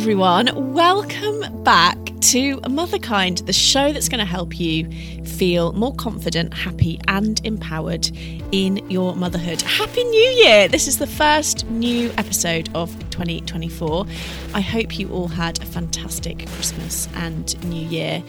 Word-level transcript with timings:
everyone. 0.00 0.72
Welcome 0.72 1.62
back 1.62 1.98
to 2.20 2.56
Motherkind, 2.62 3.44
the 3.44 3.52
show 3.52 3.92
that's 3.92 4.08
going 4.08 4.18
to 4.18 4.24
help 4.24 4.58
you 4.58 4.90
feel 5.26 5.74
more 5.74 5.94
confident, 5.94 6.54
happy, 6.54 6.98
and 7.06 7.38
empowered 7.44 8.10
in 8.50 8.78
your 8.88 9.14
motherhood. 9.14 9.60
Happy 9.60 10.02
New 10.02 10.30
Year! 10.42 10.68
This 10.68 10.88
is 10.88 10.96
the 10.96 11.06
first 11.06 11.68
new 11.68 12.10
episode 12.16 12.70
of 12.74 12.90
2024. 13.10 14.06
I 14.54 14.62
hope 14.62 14.98
you 14.98 15.10
all 15.10 15.28
had 15.28 15.62
a 15.62 15.66
fantastic 15.66 16.46
Christmas 16.48 17.06
and 17.16 17.62
New 17.68 17.86
Year. 17.86 18.22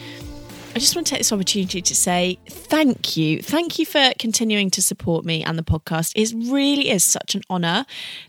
I 0.74 0.78
just 0.78 0.96
want 0.96 1.06
to 1.06 1.10
take 1.10 1.20
this 1.20 1.32
opportunity 1.32 1.82
to 1.82 1.94
say 1.94 2.38
thank 2.48 3.14
you. 3.14 3.42
Thank 3.42 3.78
you 3.78 3.84
for 3.84 4.10
continuing 4.18 4.70
to 4.70 4.80
support 4.80 5.22
me 5.22 5.44
and 5.44 5.58
the 5.58 5.62
podcast. 5.62 6.12
It 6.16 6.32
really 6.50 6.88
is 6.88 7.04
such 7.04 7.34
an 7.34 7.42
honour 7.50 7.84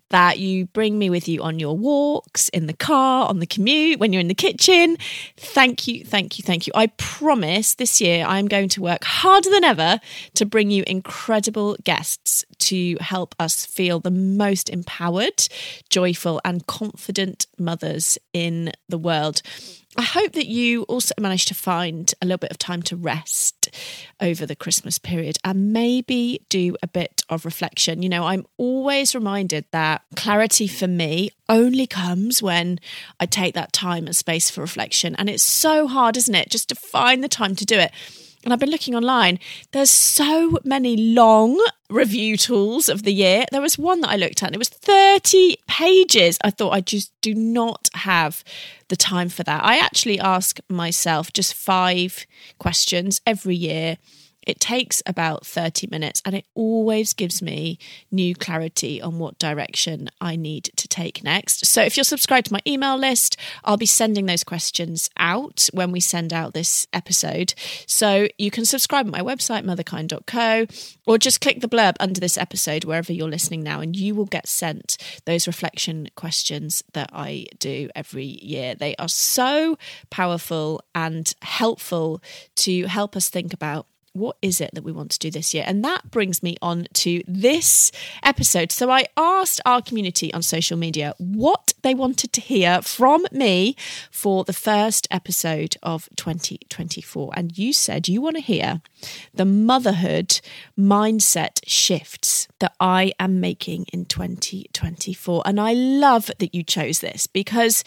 that 0.10 0.40
you 0.40 0.66
bring 0.66 1.00
me 1.00 1.10
with 1.10 1.30
you 1.30 1.42
on 1.42 1.58
your 1.58 1.78
walks, 1.78 2.50
in 2.50 2.68
the 2.68 2.74
car, 2.74 3.30
on 3.30 3.40
the 3.40 3.48
commute, 3.48 3.98
when 4.00 4.12
you're 4.12 4.20
in 4.20 4.28
the 4.28 4.36
kitchen. 4.36 4.98
Thank 5.38 5.88
you, 5.88 6.04
thank 6.04 6.38
you, 6.38 6.44
thank 6.44 6.68
you. 6.68 6.74
I 6.76 6.88
promise 6.98 7.76
this 7.76 8.02
year 8.02 8.26
I'm 8.28 8.50
going 8.50 8.68
to 8.70 8.82
work 8.82 9.06
harder 9.06 9.50
than 9.50 9.64
ever 9.64 10.02
to 10.36 10.46
bring 10.46 10.70
you 10.70 10.84
incredible 10.86 11.78
guests 11.86 12.44
to 12.60 12.98
help 13.00 13.36
us 13.40 13.66
feel 13.66 14.02
the 14.02 14.12
most 14.12 14.70
empowered, 14.70 15.48
joyful, 15.90 16.42
and 16.44 16.68
confident 16.68 17.48
mothers 17.58 18.18
in 18.34 18.74
the 18.90 18.98
world. 18.98 19.42
I 19.96 20.02
hope 20.02 20.32
that 20.34 20.48
you 20.48 20.84
also 20.84 21.14
managed 21.20 21.48
to 21.50 21.54
find 21.54 22.12
a 22.22 22.26
little 22.26 22.38
bit 22.40 22.52
of 22.52 22.58
time 22.58 22.82
to 22.84 22.96
rest 22.96 23.70
over 24.20 24.46
the 24.46 24.56
Christmas 24.56 24.98
period 24.98 25.38
and 25.44 25.72
maybe 25.72 26.42
do 26.50 26.76
a 26.82 26.88
bit 26.88 27.22
of 27.30 27.46
reflection. 27.46 28.02
You 28.02 28.10
know, 28.10 28.26
I'm 28.26 28.46
always 28.58 29.14
reminded 29.14 29.66
that 29.72 30.02
clarity 30.16 30.68
for 30.68 30.88
me 30.88 31.32
only 31.48 31.86
comes 31.86 32.42
when 32.42 32.80
I 33.20 33.26
take 33.26 33.54
that 33.54 33.74
time 33.74 34.06
and 34.06 34.16
space 34.16 34.50
for 34.50 34.62
reflection. 34.62 35.16
And 35.16 35.30
it's 35.30 35.44
so 35.44 35.88
hard, 35.88 36.18
isn't 36.18 36.36
it? 36.36 36.50
Just 36.50 36.70
to 36.70 36.76
find 36.76 37.24
the 37.24 37.30
time 37.30 37.56
to 37.56 37.66
do 37.66 37.78
it 37.78 37.92
and 38.44 38.52
I've 38.52 38.60
been 38.60 38.70
looking 38.70 38.96
online, 38.96 39.40
there's 39.72 39.90
so 39.90 40.58
many 40.64 40.98
long 40.98 41.64
review 41.90 42.38
tools 42.38 42.90
of 42.90 43.04
the 43.04 43.14
year. 43.14 43.46
There 43.52 43.62
was 43.62 43.78
one 43.78 44.02
that 44.02 44.10
I 44.10 44.16
looked 44.16 44.44
at 44.44 44.48
and 44.48 44.56
it 44.56 44.60
was 44.60 44.70
30 44.70 45.58
pages. 45.68 46.38
I 46.44 46.50
thought 46.50 46.72
I 46.72 46.82
just 46.82 47.12
do 47.22 47.34
not 47.34 47.90
have 47.94 48.44
the 48.90 48.96
time 48.96 49.30
for 49.30 49.44
that. 49.44 49.64
I 49.64 49.78
actually 49.78 50.20
ask 50.20 50.60
myself 50.70 51.32
just 51.32 51.54
five 51.54 52.26
questions 52.58 53.22
every 53.26 53.56
year 53.56 53.98
it 54.46 54.60
takes 54.60 55.02
about 55.06 55.46
30 55.46 55.88
minutes 55.88 56.22
and 56.26 56.36
it 56.36 56.46
always 56.56 57.14
gives 57.14 57.42
me 57.42 57.78
new 58.12 58.36
clarity 58.36 59.02
on 59.02 59.20
what 59.20 59.40
direction 59.40 60.10
I 60.22 60.36
need 60.36 60.66
to 60.76 60.88
take 60.88 61.24
next. 61.24 61.66
So, 61.66 61.82
if 61.82 61.98
you're 61.98 62.04
subscribed 62.04 62.48
to 62.48 62.54
my 62.54 62.62
email 62.68 62.98
list, 62.98 63.38
I'll 63.64 63.78
be 63.78 63.86
sending 63.86 64.26
those 64.26 64.44
questions 64.44 65.10
out 65.18 65.68
when 65.74 65.92
we 65.92 66.00
send 66.00 66.34
out 66.34 66.54
this 66.54 66.88
episode. 66.94 67.54
So, 67.88 68.28
you 68.38 68.52
can 68.52 68.66
subscribe 68.66 69.08
at 69.08 69.12
my 69.12 69.22
website, 69.22 69.66
motherkind.co, 69.66 70.68
or 71.06 71.18
just 71.18 71.42
click 71.42 71.62
the 71.62 71.70
blurb 71.70 71.96
under 72.00 72.20
this 72.20 72.38
episode 72.38 72.86
wherever 72.86 73.14
you're 73.14 73.30
listening 73.30 73.64
now, 73.64 73.80
and 73.80 73.96
you 73.96 74.16
will 74.16 74.26
get 74.26 74.48
sent 74.48 74.98
those 75.26 75.48
reflection 75.48 76.10
questions 76.16 76.84
that 76.94 77.10
I 77.14 77.48
do 77.60 77.90
every 77.96 78.40
year. 78.42 78.76
They 78.76 78.96
are 78.98 79.10
so 79.10 79.78
powerful 80.10 80.82
and 80.94 81.34
helpful 81.42 82.22
to 82.58 82.86
help 82.86 83.16
us 83.16 83.30
think 83.30 83.54
about 83.54 83.88
what 84.14 84.38
is 84.42 84.62
it 84.62 84.72
that 84.74 84.84
we 84.84 84.92
want 84.92 85.12
to 85.12 85.20
do 85.20 85.32
this 85.32 85.54
year? 85.54 85.64
And 85.66 85.84
that 85.84 86.12
brings 86.12 86.42
me 86.42 86.56
on 86.62 86.88
to 86.94 87.24
this 87.28 87.92
episode. 88.24 88.72
So 88.72 88.90
I 88.90 89.06
asked 89.18 89.60
our 89.66 89.82
community 89.82 90.34
on 90.34 90.42
social 90.44 90.78
media 90.78 91.14
what 91.18 91.74
they 91.82 91.94
wanted 91.94 92.32
to 92.34 92.42
hear 92.42 92.82
from 92.82 93.26
me 93.32 93.76
for 94.12 94.44
the 94.44 94.54
first 94.54 95.08
episode 95.12 95.76
of 95.84 96.08
2024. 96.16 97.34
And 97.36 97.58
you 97.58 97.74
said 97.74 98.08
you 98.08 98.22
want 98.22 98.36
to 98.36 98.42
hear 98.42 98.82
the 99.34 99.46
motherhood 99.46 100.40
mindset 100.78 101.60
shifts 101.66 102.48
that 102.60 102.74
I 102.80 103.14
am 103.20 103.40
making 103.40 103.86
in 103.92 104.06
2024. 104.06 105.44
And 105.46 105.60
I 105.60 105.74
love 105.74 106.30
that 106.40 106.54
you 106.54 106.64
chose 106.64 107.00
this 107.00 107.28
because 107.28 107.84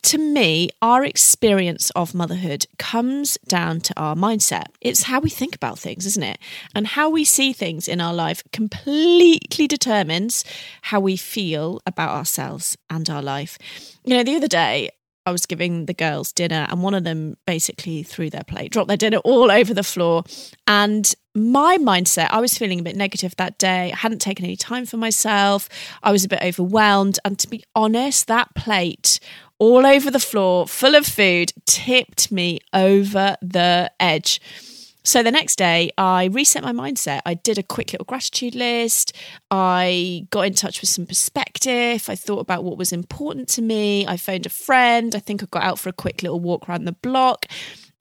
to 0.00 0.18
me, 0.18 0.70
our 0.80 1.04
experience 1.04 1.90
of 1.90 2.14
motherhood 2.14 2.66
comes 2.78 3.38
down 3.46 3.80
to 3.82 3.94
our 3.98 4.14
mindset. 4.14 4.66
It's 4.80 5.04
how 5.04 5.20
we 5.20 5.28
think 5.28 5.54
about 5.54 5.78
things, 5.78 6.06
isn't 6.06 6.22
it? 6.22 6.38
And 6.74 6.86
how 6.86 7.10
we 7.10 7.24
see 7.24 7.52
things 7.52 7.88
in 7.88 8.00
our 8.00 8.14
life 8.14 8.42
completely 8.52 9.66
determines 9.66 10.44
how 10.82 11.00
we 11.00 11.16
feel 11.16 11.80
about 11.86 12.16
ourselves 12.16 12.76
and 12.88 13.08
our 13.10 13.22
life. 13.22 13.58
You 14.04 14.16
know, 14.16 14.24
the 14.24 14.36
other 14.36 14.48
day, 14.48 14.90
I 15.24 15.30
was 15.30 15.46
giving 15.46 15.86
the 15.86 15.94
girls 15.94 16.32
dinner, 16.32 16.66
and 16.68 16.82
one 16.82 16.94
of 16.94 17.04
them 17.04 17.36
basically 17.46 18.02
threw 18.02 18.28
their 18.28 18.42
plate, 18.42 18.72
dropped 18.72 18.88
their 18.88 18.96
dinner 18.96 19.18
all 19.18 19.52
over 19.52 19.72
the 19.72 19.84
floor. 19.84 20.24
And 20.66 21.14
my 21.34 21.78
mindset, 21.78 22.28
I 22.30 22.40
was 22.40 22.56
feeling 22.58 22.80
a 22.80 22.82
bit 22.82 22.96
negative 22.96 23.34
that 23.36 23.58
day. 23.58 23.92
I 23.92 23.96
hadn't 23.96 24.20
taken 24.20 24.44
any 24.44 24.56
time 24.56 24.86
for 24.86 24.96
myself. 24.96 25.68
I 26.02 26.12
was 26.12 26.24
a 26.24 26.28
bit 26.28 26.42
overwhelmed. 26.42 27.18
And 27.24 27.38
to 27.38 27.48
be 27.48 27.64
honest, 27.74 28.26
that 28.26 28.54
plate 28.54 29.18
all 29.58 29.86
over 29.86 30.10
the 30.10 30.20
floor, 30.20 30.66
full 30.66 30.94
of 30.94 31.06
food, 31.06 31.52
tipped 31.64 32.30
me 32.32 32.60
over 32.72 33.36
the 33.40 33.90
edge. 33.98 34.40
So 35.04 35.22
the 35.22 35.32
next 35.32 35.56
day, 35.56 35.90
I 35.98 36.26
reset 36.26 36.62
my 36.62 36.72
mindset. 36.72 37.22
I 37.26 37.34
did 37.34 37.58
a 37.58 37.62
quick 37.64 37.92
little 37.92 38.04
gratitude 38.04 38.54
list. 38.54 39.12
I 39.50 40.28
got 40.30 40.46
in 40.46 40.54
touch 40.54 40.80
with 40.80 40.90
some 40.90 41.06
perspective. 41.06 42.08
I 42.08 42.14
thought 42.14 42.38
about 42.38 42.62
what 42.62 42.78
was 42.78 42.92
important 42.92 43.48
to 43.50 43.62
me. 43.62 44.06
I 44.06 44.16
phoned 44.16 44.46
a 44.46 44.50
friend. 44.50 45.14
I 45.16 45.18
think 45.18 45.42
I 45.42 45.46
got 45.50 45.64
out 45.64 45.80
for 45.80 45.88
a 45.88 45.92
quick 45.92 46.22
little 46.22 46.38
walk 46.38 46.68
around 46.68 46.84
the 46.84 46.92
block. 46.92 47.46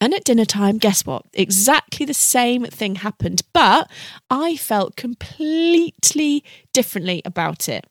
And 0.01 0.13
at 0.13 0.25
dinner 0.25 0.45
time, 0.45 0.79
guess 0.79 1.05
what? 1.05 1.25
Exactly 1.31 2.05
the 2.05 2.13
same 2.13 2.65
thing 2.65 2.95
happened, 2.95 3.43
but 3.53 3.89
I 4.29 4.57
felt 4.57 4.97
completely 4.97 6.43
differently 6.73 7.21
about 7.23 7.69
it 7.69 7.85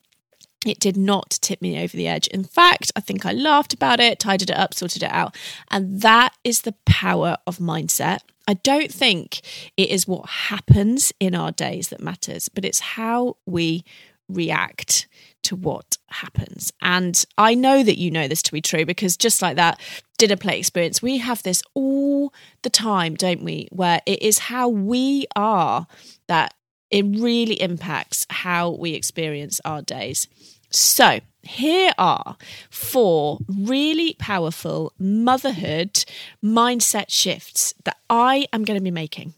it 0.66 0.78
did 0.78 0.97
not 0.97 1.38
tip 1.41 1.62
me 1.62 1.82
over 1.82 1.97
the 1.97 2.06
edge. 2.06 2.26
In 2.28 2.44
fact, 2.44 2.93
I 2.94 3.00
think 3.00 3.25
I 3.25 3.32
laughed 3.32 3.72
about 3.72 3.98
it, 3.98 4.19
tidied 4.19 4.50
it 4.50 4.56
up, 4.56 4.75
sorted 4.75 5.03
it 5.03 5.10
out. 5.10 5.34
And 5.71 6.03
that 6.03 6.34
is 6.44 6.62
the 6.62 6.75
power 6.84 7.38
of 7.47 7.59
mindset. 7.59 8.19
I 8.47 8.54
don't 8.54 8.92
think 8.92 9.41
it 9.77 9.88
is 9.88 10.06
what 10.06 10.28
happens 10.28 11.12
in 11.19 11.34
our 11.34 11.53
days 11.53 11.88
that 11.88 12.00
matters, 12.00 12.48
but 12.48 12.65
it's 12.65 12.81
how 12.81 13.37
we 13.47 13.84
react 14.28 15.09
to 15.50 15.56
what 15.56 15.99
happens. 16.06 16.72
And 16.81 17.25
I 17.37 17.56
know 17.56 17.83
that 17.83 17.99
you 17.99 18.11
know 18.12 18.28
this 18.28 18.43
to 18.43 18.53
be 18.53 18.61
true 18.61 18.87
because 18.87 19.16
just 19.16 19.43
like 19.43 19.56
that 19.56 19.81
dinner 20.16 20.37
plate 20.37 20.61
experience, 20.61 21.03
we 21.03 21.19
have 21.19 21.43
this 21.43 21.61
all 21.75 22.33
the 22.62 22.71
time, 22.71 23.16
don't 23.16 23.43
we? 23.43 23.69
Where 23.72 24.00
it 24.06 24.22
is 24.22 24.39
how 24.39 24.69
we 24.69 25.27
are 25.34 25.89
that 26.28 26.55
it 26.91 27.03
really 27.03 27.60
impacts 27.60 28.27
how 28.31 28.71
we 28.71 28.94
experience 28.94 29.60
our 29.65 29.83
days. 29.83 30.28
So, 30.71 31.19
here 31.43 31.93
are 31.99 32.37
four 32.71 33.39
really 33.49 34.15
powerful 34.21 34.93
motherhood 35.00 36.05
mindset 36.44 37.06
shifts 37.09 37.75
that 37.84 37.97
I 38.09 38.47
am 38.53 38.65
going 38.65 38.78
to 38.78 38.84
be 38.84 38.93
making 38.93 39.34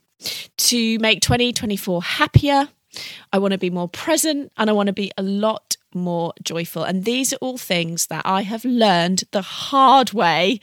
to 0.58 0.98
make 0.98 1.22
2024 1.22 2.02
happier. 2.02 2.68
I 3.32 3.38
want 3.38 3.52
to 3.52 3.58
be 3.58 3.70
more 3.70 3.88
present 3.88 4.52
and 4.58 4.68
I 4.68 4.74
want 4.74 4.88
to 4.88 4.92
be 4.92 5.10
a 5.16 5.22
lot 5.22 5.76
more 5.94 6.32
joyful. 6.42 6.84
And 6.84 7.04
these 7.04 7.32
are 7.32 7.36
all 7.36 7.58
things 7.58 8.06
that 8.06 8.24
I 8.24 8.42
have 8.42 8.64
learned 8.64 9.24
the 9.30 9.42
hard 9.42 10.12
way 10.12 10.60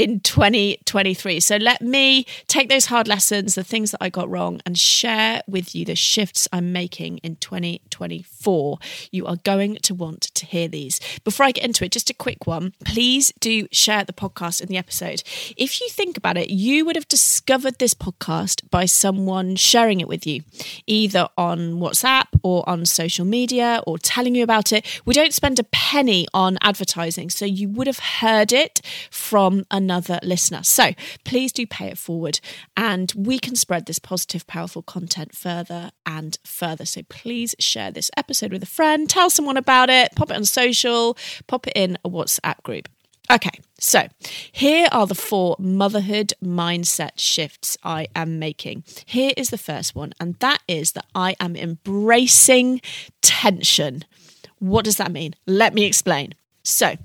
in 0.00 0.18
2023. 0.20 1.40
So 1.40 1.56
let 1.56 1.82
me 1.82 2.24
take 2.46 2.70
those 2.70 2.86
hard 2.86 3.06
lessons, 3.06 3.54
the 3.54 3.62
things 3.62 3.90
that 3.90 4.02
I 4.02 4.08
got 4.08 4.30
wrong, 4.30 4.62
and 4.64 4.78
share 4.78 5.42
with 5.46 5.74
you 5.74 5.84
the 5.84 5.94
shifts 5.94 6.48
I'm 6.50 6.72
making 6.72 7.18
in 7.18 7.36
2024. 7.36 8.78
You 9.10 9.26
are 9.26 9.36
going 9.36 9.76
to 9.76 9.94
want 9.94 10.22
to 10.22 10.46
hear 10.46 10.68
these. 10.68 11.00
Before 11.22 11.44
I 11.44 11.52
get 11.52 11.66
into 11.66 11.84
it, 11.84 11.92
just 11.92 12.08
a 12.08 12.14
quick 12.14 12.46
one. 12.46 12.72
Please 12.82 13.30
do 13.40 13.68
share 13.72 14.04
the 14.04 14.14
podcast 14.14 14.62
in 14.62 14.68
the 14.68 14.78
episode. 14.78 15.22
If 15.58 15.82
you 15.82 15.88
think 15.90 16.16
about 16.16 16.38
it, 16.38 16.48
you 16.48 16.86
would 16.86 16.96
have 16.96 17.08
discovered 17.08 17.78
this 17.78 17.92
podcast 17.92 18.70
by 18.70 18.86
someone 18.86 19.54
sharing 19.54 20.00
it 20.00 20.08
with 20.08 20.26
you, 20.26 20.44
either 20.86 21.28
on 21.36 21.74
WhatsApp 21.74 22.28
or 22.42 22.66
on 22.66 22.86
social 22.86 23.26
media 23.26 23.82
or 23.86 23.98
telling 23.98 24.34
you 24.34 24.44
about 24.44 24.72
it. 24.72 24.86
We 25.04 25.12
don't 25.12 25.34
spend 25.34 25.58
a 25.58 25.64
penny 25.64 26.26
on 26.32 26.56
advertising, 26.62 27.28
so 27.28 27.44
you 27.44 27.68
would 27.68 27.86
have 27.86 27.98
heard 27.98 28.50
it 28.50 28.80
from 29.10 29.66
a 29.70 29.89
another 29.90 30.20
listener. 30.22 30.62
So 30.62 30.92
please 31.24 31.52
do 31.52 31.66
pay 31.66 31.88
it 31.88 31.98
forward 31.98 32.38
and 32.76 33.12
we 33.16 33.40
can 33.40 33.56
spread 33.56 33.86
this 33.86 33.98
positive, 33.98 34.46
powerful 34.46 34.82
content 34.82 35.34
further 35.34 35.90
and 36.06 36.38
further. 36.44 36.84
So 36.84 37.02
please 37.08 37.56
share 37.58 37.90
this 37.90 38.08
episode 38.16 38.52
with 38.52 38.62
a 38.62 38.66
friend, 38.66 39.10
tell 39.10 39.30
someone 39.30 39.56
about 39.56 39.90
it, 39.90 40.12
pop 40.14 40.30
it 40.30 40.36
on 40.36 40.44
social, 40.44 41.18
pop 41.48 41.66
it 41.66 41.72
in 41.74 41.98
a 42.04 42.08
WhatsApp 42.08 42.62
group. 42.62 42.88
Okay, 43.32 43.60
so 43.78 44.08
here 44.52 44.88
are 44.90 45.06
the 45.06 45.14
four 45.14 45.56
motherhood 45.58 46.32
mindset 46.42 47.12
shifts 47.16 47.76
I 47.84 48.06
am 48.14 48.38
making. 48.38 48.84
Here 49.06 49.32
is 49.36 49.50
the 49.50 49.58
first 49.58 49.94
one, 49.94 50.12
and 50.18 50.34
that 50.40 50.62
is 50.66 50.92
that 50.92 51.06
I 51.14 51.36
am 51.38 51.54
embracing 51.54 52.80
tension. 53.22 54.04
What 54.58 54.84
does 54.84 54.96
that 54.96 55.12
mean? 55.12 55.34
Let 55.46 55.74
me 55.74 55.84
explain. 55.84 56.34
So, 56.64 56.96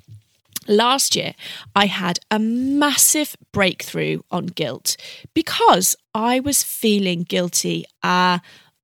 Last 0.67 1.15
year, 1.15 1.33
I 1.75 1.85
had 1.85 2.19
a 2.31 2.39
massive 2.39 3.35
breakthrough 3.51 4.21
on 4.31 4.47
guilt 4.47 4.97
because 5.33 5.95
I 6.13 6.39
was 6.39 6.63
feeling 6.63 7.23
guilty 7.23 7.85
a 8.03 8.41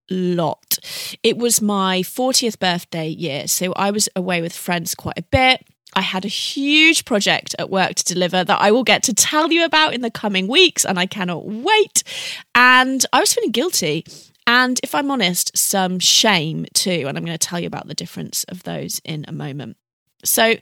lot. 0.10 0.78
It 1.24 1.38
was 1.38 1.62
my 1.62 2.02
40th 2.02 2.60
birthday 2.60 3.08
year, 3.08 3.48
so 3.48 3.74
I 3.74 3.92
was 3.92 4.10
away 4.16 4.42
with 4.42 4.54
friends 4.54 4.94
quite 4.94 5.18
a 5.18 5.24
bit. 5.24 5.66
I 5.94 6.02
had 6.02 6.24
a 6.24 6.30
huge 6.30 7.04
project 7.04 7.56
at 7.60 7.70
work 7.70 7.96
to 7.96 8.04
deliver 8.04 8.44
that 8.44 8.62
I 8.62 8.72
will 8.72 8.84
get 8.84 9.04
to 9.04 9.14
tell 9.14 9.52
you 9.52 9.66
about 9.66 9.94
in 9.94 10.02
the 10.02 10.12
coming 10.12 10.48
weeks, 10.48 10.86
and 10.86 11.00
I 11.00 11.06
cannot 11.06 11.46
wait. 11.46 12.04
And 12.56 13.06
I 13.12 13.20
was 13.20 13.34
feeling 13.34 13.52
guilty. 13.52 14.06
And 14.48 14.80
if 14.84 14.96
I'm 14.96 15.12
honest, 15.12 15.56
some 15.58 16.00
shame 16.00 16.66
too. 16.74 17.06
And 17.08 17.18
I'm 17.18 17.26
going 17.26 17.38
to 17.38 17.48
tell 17.48 17.60
you 17.60 17.68
about 17.68 17.88
the 17.88 17.94
difference 17.94 18.44
of 18.46 18.64
those 18.64 19.02
in 19.04 19.26
a 19.28 19.32
moment. 19.32 19.78
So, 20.24 20.56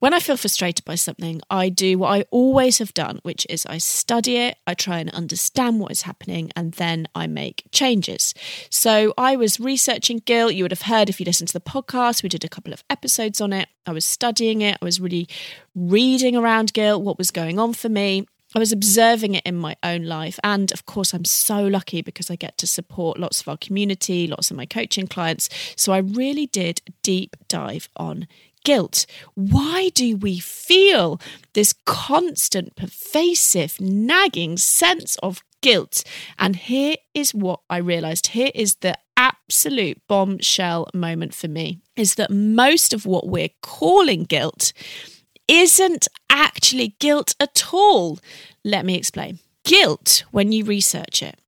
when 0.00 0.14
I 0.14 0.20
feel 0.20 0.36
frustrated 0.36 0.84
by 0.84 0.94
something, 0.94 1.40
I 1.50 1.68
do 1.68 1.98
what 1.98 2.12
I 2.12 2.24
always 2.30 2.78
have 2.78 2.94
done, 2.94 3.18
which 3.22 3.46
is 3.50 3.66
I 3.66 3.78
study 3.78 4.36
it, 4.36 4.56
I 4.66 4.74
try 4.74 4.98
and 4.98 5.10
understand 5.10 5.80
what 5.80 5.90
is 5.90 6.02
happening, 6.02 6.52
and 6.54 6.72
then 6.72 7.08
I 7.14 7.26
make 7.26 7.64
changes. 7.72 8.32
So 8.70 9.12
I 9.18 9.34
was 9.34 9.58
researching 9.58 10.18
guilt. 10.18 10.54
You 10.54 10.64
would 10.64 10.72
have 10.72 10.82
heard 10.82 11.08
if 11.08 11.18
you 11.18 11.26
listened 11.26 11.48
to 11.48 11.54
the 11.54 11.60
podcast, 11.60 12.22
we 12.22 12.28
did 12.28 12.44
a 12.44 12.48
couple 12.48 12.72
of 12.72 12.84
episodes 12.88 13.40
on 13.40 13.52
it. 13.52 13.68
I 13.86 13.92
was 13.92 14.04
studying 14.04 14.60
it, 14.60 14.78
I 14.80 14.84
was 14.84 15.00
really 15.00 15.28
reading 15.74 16.36
around 16.36 16.72
guilt, 16.72 17.02
what 17.02 17.18
was 17.18 17.30
going 17.30 17.58
on 17.58 17.72
for 17.72 17.88
me. 17.88 18.26
I 18.54 18.58
was 18.58 18.72
observing 18.72 19.34
it 19.34 19.44
in 19.44 19.56
my 19.56 19.76
own 19.82 20.04
life. 20.04 20.38
And 20.42 20.72
of 20.72 20.86
course, 20.86 21.12
I'm 21.12 21.26
so 21.26 21.66
lucky 21.66 22.00
because 22.00 22.30
I 22.30 22.36
get 22.36 22.56
to 22.58 22.66
support 22.66 23.18
lots 23.18 23.42
of 23.42 23.48
our 23.48 23.58
community, 23.58 24.26
lots 24.26 24.50
of 24.50 24.56
my 24.56 24.64
coaching 24.64 25.06
clients. 25.06 25.50
So 25.76 25.92
I 25.92 25.98
really 25.98 26.46
did 26.46 26.80
a 26.88 26.92
deep 27.02 27.36
dive 27.48 27.90
on 27.96 28.26
guilt. 28.68 29.06
Why 29.34 29.88
do 29.94 30.18
we 30.18 30.38
feel 30.40 31.18
this 31.54 31.72
constant, 31.86 32.76
pervasive, 32.76 33.80
nagging 33.80 34.58
sense 34.58 35.16
of 35.22 35.40
guilt? 35.62 36.04
And 36.38 36.54
here 36.54 36.96
is 37.14 37.32
what 37.32 37.60
I 37.70 37.78
realized. 37.78 38.26
Here 38.26 38.50
is 38.54 38.74
the 38.74 38.98
absolute 39.16 40.02
bombshell 40.06 40.90
moment 40.92 41.32
for 41.32 41.48
me 41.48 41.80
is 41.96 42.16
that 42.16 42.30
most 42.30 42.92
of 42.92 43.06
what 43.06 43.26
we're 43.26 43.56
calling 43.62 44.24
guilt 44.24 44.74
isn't 45.48 46.06
actually 46.28 46.94
guilt 46.98 47.34
at 47.40 47.72
all. 47.72 48.18
Let 48.66 48.84
me 48.84 48.96
explain. 48.96 49.38
Guilt, 49.64 50.24
when 50.30 50.52
you 50.52 50.66
research 50.66 51.22
it, 51.22 51.40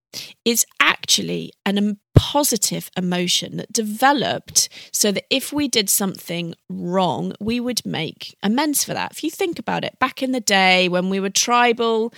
is 0.46 0.64
actually 0.80 1.52
an 1.66 1.76
positive 2.20 2.90
emotion 2.98 3.56
that 3.56 3.72
developed 3.72 4.68
so 4.92 5.10
that 5.10 5.24
if 5.30 5.54
we 5.54 5.66
did 5.66 5.88
something 5.88 6.54
wrong, 6.68 7.32
we 7.40 7.58
would 7.58 7.84
make 7.86 8.36
amends 8.42 8.84
for 8.84 8.92
that. 8.92 9.10
If 9.10 9.24
you 9.24 9.30
think 9.30 9.58
about 9.58 9.84
it, 9.84 9.98
back 9.98 10.22
in 10.22 10.32
the 10.32 10.40
day 10.40 10.86
when 10.90 11.08
we 11.08 11.18
were 11.18 11.30
tribal 11.30 12.12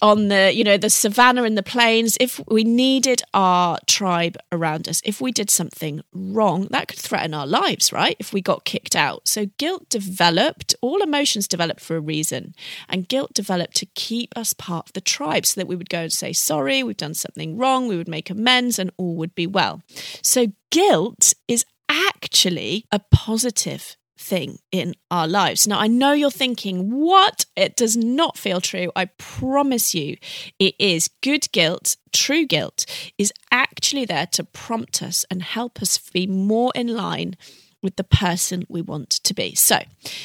on 0.00 0.28
the, 0.28 0.52
you 0.54 0.62
know, 0.62 0.78
the 0.78 0.88
savannah 0.88 1.42
and 1.42 1.58
the 1.58 1.64
plains, 1.64 2.16
if 2.20 2.40
we 2.46 2.62
needed 2.62 3.22
our 3.34 3.78
tribe 3.88 4.36
around 4.52 4.88
us, 4.88 5.02
if 5.04 5.20
we 5.20 5.32
did 5.32 5.50
something 5.50 6.00
wrong, 6.14 6.68
that 6.70 6.86
could 6.86 7.00
threaten 7.00 7.34
our 7.34 7.46
lives, 7.46 7.92
right? 7.92 8.16
If 8.20 8.32
we 8.32 8.40
got 8.40 8.64
kicked 8.64 8.94
out. 8.94 9.26
So 9.26 9.46
guilt 9.58 9.88
developed, 9.88 10.76
all 10.80 11.02
emotions 11.02 11.48
developed 11.48 11.80
for 11.80 11.96
a 11.96 12.00
reason. 12.00 12.54
And 12.88 13.08
guilt 13.08 13.34
developed 13.34 13.76
to 13.76 13.86
keep 13.86 14.32
us 14.36 14.52
part 14.52 14.86
of 14.86 14.92
the 14.92 15.00
tribe 15.00 15.44
so 15.44 15.60
that 15.60 15.66
we 15.66 15.76
would 15.76 15.90
go 15.90 16.02
and 16.02 16.12
say, 16.12 16.32
sorry, 16.32 16.84
we've 16.84 16.96
done 16.96 17.14
something 17.14 17.58
wrong, 17.58 17.88
we 17.88 17.96
would 17.96 18.08
make 18.08 18.30
amends, 18.30 18.78
and 18.78 18.92
all 18.96 19.16
would 19.16 19.34
be 19.40 19.46
well. 19.46 19.82
So 20.22 20.52
guilt 20.70 21.34
is 21.48 21.64
actually 21.88 22.84
a 22.92 23.00
positive 23.10 23.96
thing 24.20 24.58
in 24.70 24.94
our 25.10 25.26
lives. 25.26 25.66
Now, 25.66 25.80
I 25.80 25.86
know 25.86 26.12
you're 26.12 26.30
thinking, 26.30 26.90
what? 26.90 27.46
It 27.56 27.74
does 27.74 27.96
not 27.96 28.36
feel 28.36 28.60
true. 28.60 28.92
I 28.94 29.06
promise 29.06 29.94
you, 29.94 30.18
it 30.58 30.74
is. 30.78 31.08
Good 31.22 31.50
guilt, 31.52 31.96
true 32.12 32.46
guilt, 32.46 32.84
is 33.16 33.32
actually 33.50 34.04
there 34.04 34.26
to 34.26 34.44
prompt 34.44 35.02
us 35.02 35.24
and 35.30 35.42
help 35.42 35.80
us 35.80 35.98
be 35.98 36.26
more 36.26 36.70
in 36.74 36.88
line 36.88 37.36
with 37.82 37.96
the 37.96 38.04
person 38.04 38.64
we 38.68 38.82
want 38.82 39.10
to 39.10 39.34
be. 39.34 39.54
So, 39.54 39.78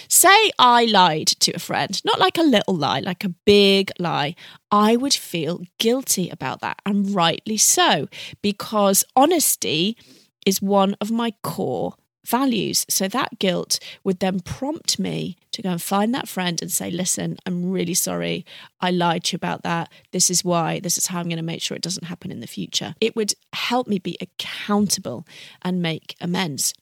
say 0.07 0.52
I 0.60 0.86
lied 0.86 1.28
to 1.28 1.52
a 1.54 1.60
friend, 1.60 2.00
not 2.06 2.19
like 2.19 2.38
a 2.38 2.44
little 2.44 2.75
lie, 2.75 3.00
like 3.00 3.24
a 3.24 3.30
big 3.30 3.92
lie. 4.00 4.36
I 4.72 4.96
would 4.96 5.13
feel 5.13 5.62
guilty 5.78 6.30
about 6.30 6.62
that, 6.62 6.81
and 6.86 7.13
rightly 7.13 7.57
so, 7.57 8.07
because 8.42 9.04
honesty 9.16 9.98
is 10.46 10.62
one 10.62 10.96
of 11.02 11.12
my 11.12 11.31
core 11.42 11.96
values. 12.25 12.86
So 12.89 13.07
that 13.07 13.39
guilt 13.39 13.80
would 14.04 14.19
then 14.19 14.39
prompt 14.39 15.00
me 15.00 15.38
to 15.51 15.62
go 15.62 15.69
and 15.69 15.81
find 15.81 16.13
that 16.13 16.27
friend 16.27 16.62
and 16.62 16.72
say, 16.72 16.92
listen, 16.92 17.38
I'm 17.45 17.72
really 17.72 17.94
sorry. 17.94 18.45
I 18.81 18.92
lied 18.92 19.25
to 19.25 19.33
you 19.33 19.38
about 19.38 19.63
that. 19.63 19.92
This 20.12 20.30
is 20.30 20.44
why. 20.44 20.80
This 20.80 20.98
is 20.98 21.07
how 21.07 21.19
I'm 21.19 21.27
going 21.27 21.38
to 21.38 21.44
make 21.44 21.62
sure 21.62 21.75
it 21.75 21.83
doesn't 21.83 22.06
happen 22.06 22.31
in 22.31 22.42
the 22.42 22.48
future. 22.48 22.95
It 23.00 23.16
would 23.16 23.33
help 23.54 23.88
me 23.88 24.00
be 24.00 24.18
accountable 24.19 25.25
and 25.62 25.81
make 25.81 26.16
amends. 26.19 26.74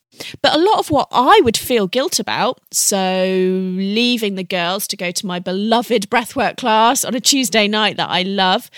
But 0.42 0.54
a 0.54 0.58
lot 0.58 0.78
of 0.78 0.90
what 0.90 1.08
I 1.10 1.40
would 1.42 1.56
feel 1.56 1.86
guilt 1.86 2.18
about, 2.18 2.60
so 2.72 3.26
leaving 3.76 4.36
the 4.36 4.44
girls 4.44 4.86
to 4.88 4.96
go 4.96 5.10
to 5.10 5.26
my 5.26 5.38
beloved 5.38 6.08
breathwork 6.08 6.56
class 6.56 7.04
on 7.04 7.14
a 7.14 7.20
Tuesday 7.20 7.66
night 7.68 7.96
that 7.96 8.10
I 8.10 8.22
love, 8.22 8.70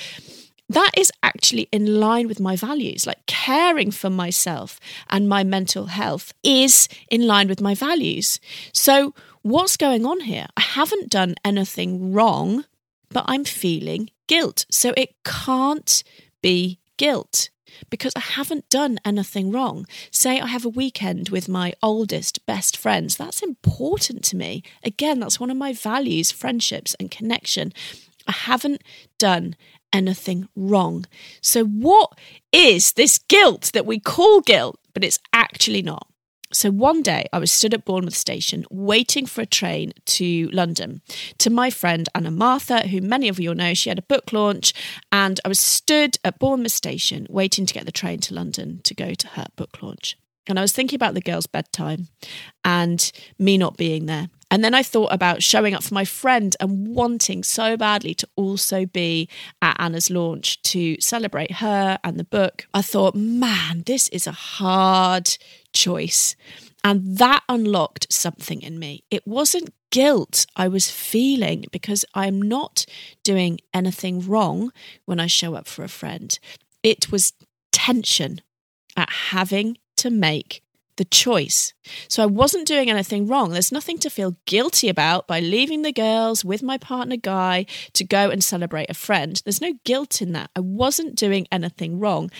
that 0.68 0.90
is 0.96 1.12
actually 1.22 1.68
in 1.72 2.00
line 2.00 2.28
with 2.28 2.40
my 2.40 2.56
values. 2.56 3.06
Like 3.06 3.24
caring 3.26 3.90
for 3.90 4.10
myself 4.10 4.80
and 5.08 5.28
my 5.28 5.44
mental 5.44 5.86
health 5.86 6.32
is 6.42 6.88
in 7.10 7.26
line 7.26 7.48
with 7.48 7.60
my 7.60 7.74
values. 7.74 8.40
So, 8.72 9.14
what's 9.42 9.76
going 9.76 10.04
on 10.04 10.20
here? 10.20 10.46
I 10.56 10.62
haven't 10.62 11.10
done 11.10 11.36
anything 11.44 12.12
wrong, 12.12 12.64
but 13.10 13.24
I'm 13.28 13.44
feeling 13.44 14.10
guilt. 14.26 14.66
So, 14.70 14.92
it 14.96 15.14
can't 15.24 16.02
be 16.42 16.80
guilt 16.96 17.50
because 17.90 18.12
I 18.16 18.20
haven't 18.20 18.68
done 18.68 18.98
anything 19.04 19.52
wrong. 19.52 19.86
Say 20.10 20.40
I 20.40 20.46
have 20.46 20.64
a 20.64 20.70
weekend 20.70 21.28
with 21.28 21.48
my 21.48 21.74
oldest 21.82 22.44
best 22.46 22.76
friends, 22.76 23.16
that's 23.16 23.42
important 23.42 24.24
to 24.24 24.36
me. 24.36 24.62
Again, 24.82 25.20
that's 25.20 25.38
one 25.40 25.50
of 25.50 25.56
my 25.56 25.72
values 25.72 26.32
friendships 26.32 26.94
and 26.98 27.10
connection. 27.10 27.72
I 28.26 28.32
haven't 28.32 28.82
done 29.18 29.56
anything 29.92 30.48
wrong. 30.54 31.06
So, 31.40 31.64
what 31.64 32.18
is 32.52 32.92
this 32.92 33.18
guilt 33.18 33.70
that 33.74 33.86
we 33.86 33.98
call 33.98 34.40
guilt, 34.40 34.78
but 34.94 35.04
it's 35.04 35.18
actually 35.32 35.82
not? 35.82 36.08
So 36.52 36.70
one 36.70 37.02
day 37.02 37.26
I 37.32 37.38
was 37.38 37.50
stood 37.50 37.74
at 37.74 37.84
Bournemouth 37.84 38.14
Station 38.14 38.64
waiting 38.70 39.26
for 39.26 39.40
a 39.40 39.46
train 39.46 39.92
to 40.04 40.48
London 40.52 41.02
to 41.38 41.50
my 41.50 41.70
friend 41.70 42.08
Anna 42.14 42.30
Mathur, 42.30 42.86
who 42.86 43.00
many 43.00 43.28
of 43.28 43.40
you 43.40 43.50
all 43.50 43.54
know. 43.56 43.74
She 43.74 43.88
had 43.88 43.98
a 43.98 44.02
book 44.02 44.32
launch, 44.32 44.72
and 45.10 45.40
I 45.44 45.48
was 45.48 45.58
stood 45.58 46.18
at 46.24 46.38
Bournemouth 46.38 46.72
Station 46.72 47.26
waiting 47.28 47.66
to 47.66 47.74
get 47.74 47.84
the 47.84 47.92
train 47.92 48.20
to 48.20 48.34
London 48.34 48.80
to 48.84 48.94
go 48.94 49.12
to 49.12 49.28
her 49.28 49.46
book 49.56 49.82
launch. 49.82 50.16
And 50.46 50.58
I 50.58 50.62
was 50.62 50.72
thinking 50.72 50.96
about 50.96 51.14
the 51.14 51.20
girl's 51.20 51.48
bedtime 51.48 52.06
and 52.64 53.10
me 53.38 53.58
not 53.58 53.76
being 53.76 54.06
there. 54.06 54.28
And 54.50 54.62
then 54.62 54.74
I 54.74 54.82
thought 54.82 55.12
about 55.12 55.42
showing 55.42 55.74
up 55.74 55.82
for 55.82 55.94
my 55.94 56.04
friend 56.04 56.54
and 56.60 56.94
wanting 56.94 57.42
so 57.42 57.76
badly 57.76 58.14
to 58.14 58.28
also 58.36 58.86
be 58.86 59.28
at 59.60 59.76
Anna's 59.78 60.08
launch 60.08 60.62
to 60.62 61.00
celebrate 61.00 61.52
her 61.52 61.98
and 62.04 62.16
the 62.16 62.24
book. 62.24 62.66
I 62.72 62.82
thought, 62.82 63.16
man, 63.16 63.82
this 63.86 64.08
is 64.10 64.26
a 64.26 64.32
hard 64.32 65.36
choice. 65.72 66.36
And 66.84 67.18
that 67.18 67.42
unlocked 67.48 68.12
something 68.12 68.62
in 68.62 68.78
me. 68.78 69.02
It 69.10 69.26
wasn't 69.26 69.74
guilt 69.90 70.46
I 70.54 70.68
was 70.68 70.90
feeling 70.90 71.64
because 71.72 72.04
I'm 72.14 72.40
not 72.40 72.86
doing 73.24 73.58
anything 73.74 74.20
wrong 74.20 74.72
when 75.04 75.18
I 75.18 75.26
show 75.26 75.54
up 75.54 75.66
for 75.66 75.82
a 75.82 75.88
friend. 75.88 76.38
It 76.84 77.10
was 77.10 77.32
tension 77.72 78.40
at 78.96 79.10
having 79.10 79.78
to 79.96 80.10
make 80.10 80.62
the 80.96 81.04
choice. 81.04 81.72
So 82.08 82.22
I 82.22 82.26
wasn't 82.26 82.66
doing 82.66 82.90
anything 82.90 83.26
wrong. 83.26 83.50
There's 83.50 83.72
nothing 83.72 83.98
to 83.98 84.10
feel 84.10 84.36
guilty 84.46 84.88
about 84.88 85.26
by 85.26 85.40
leaving 85.40 85.82
the 85.82 85.92
girls 85.92 86.44
with 86.44 86.62
my 86.62 86.78
partner 86.78 87.16
Guy 87.16 87.66
to 87.92 88.04
go 88.04 88.30
and 88.30 88.42
celebrate 88.42 88.90
a 88.90 88.94
friend. 88.94 89.40
There's 89.44 89.60
no 89.60 89.74
guilt 89.84 90.20
in 90.20 90.32
that. 90.32 90.50
I 90.56 90.60
wasn't 90.60 91.16
doing 91.16 91.46
anything 91.52 91.98
wrong. 91.98 92.30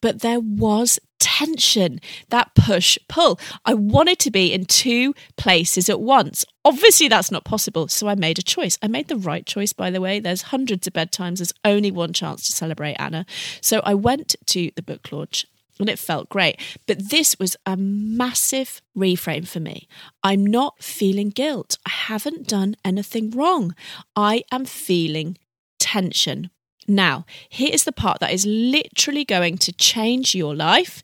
But 0.00 0.20
there 0.20 0.40
was 0.40 0.98
tension, 1.22 2.00
that 2.30 2.52
push 2.56 2.98
pull. 3.08 3.38
I 3.64 3.74
wanted 3.74 4.18
to 4.20 4.32
be 4.32 4.52
in 4.52 4.64
two 4.64 5.14
places 5.36 5.88
at 5.88 6.00
once. 6.00 6.44
Obviously, 6.64 7.06
that's 7.06 7.30
not 7.30 7.44
possible. 7.44 7.86
So 7.86 8.08
I 8.08 8.16
made 8.16 8.40
a 8.40 8.42
choice. 8.42 8.76
I 8.82 8.88
made 8.88 9.06
the 9.06 9.16
right 9.16 9.46
choice, 9.46 9.72
by 9.72 9.90
the 9.92 10.00
way. 10.00 10.18
There's 10.18 10.42
hundreds 10.42 10.88
of 10.88 10.92
bedtimes. 10.92 11.38
There's 11.38 11.54
only 11.64 11.92
one 11.92 12.12
chance 12.12 12.44
to 12.46 12.52
celebrate 12.52 12.94
Anna. 12.94 13.24
So 13.60 13.80
I 13.84 13.94
went 13.94 14.34
to 14.46 14.72
the 14.74 14.82
book 14.82 15.12
launch 15.12 15.46
and 15.82 15.90
it 15.90 15.98
felt 15.98 16.28
great. 16.28 16.58
But 16.86 17.10
this 17.10 17.38
was 17.38 17.56
a 17.66 17.76
massive 17.76 18.80
reframe 18.96 19.46
for 19.46 19.60
me. 19.60 19.86
I'm 20.22 20.46
not 20.46 20.82
feeling 20.82 21.30
guilt. 21.30 21.76
I 21.86 21.90
haven't 21.90 22.48
done 22.48 22.76
anything 22.84 23.30
wrong. 23.30 23.74
I 24.16 24.44
am 24.50 24.64
feeling 24.64 25.36
tension. 25.78 26.50
Now, 26.88 27.26
here 27.48 27.70
is 27.72 27.84
the 27.84 27.92
part 27.92 28.20
that 28.20 28.32
is 28.32 28.46
literally 28.46 29.24
going 29.24 29.58
to 29.58 29.72
change 29.72 30.34
your 30.34 30.54
life, 30.54 31.02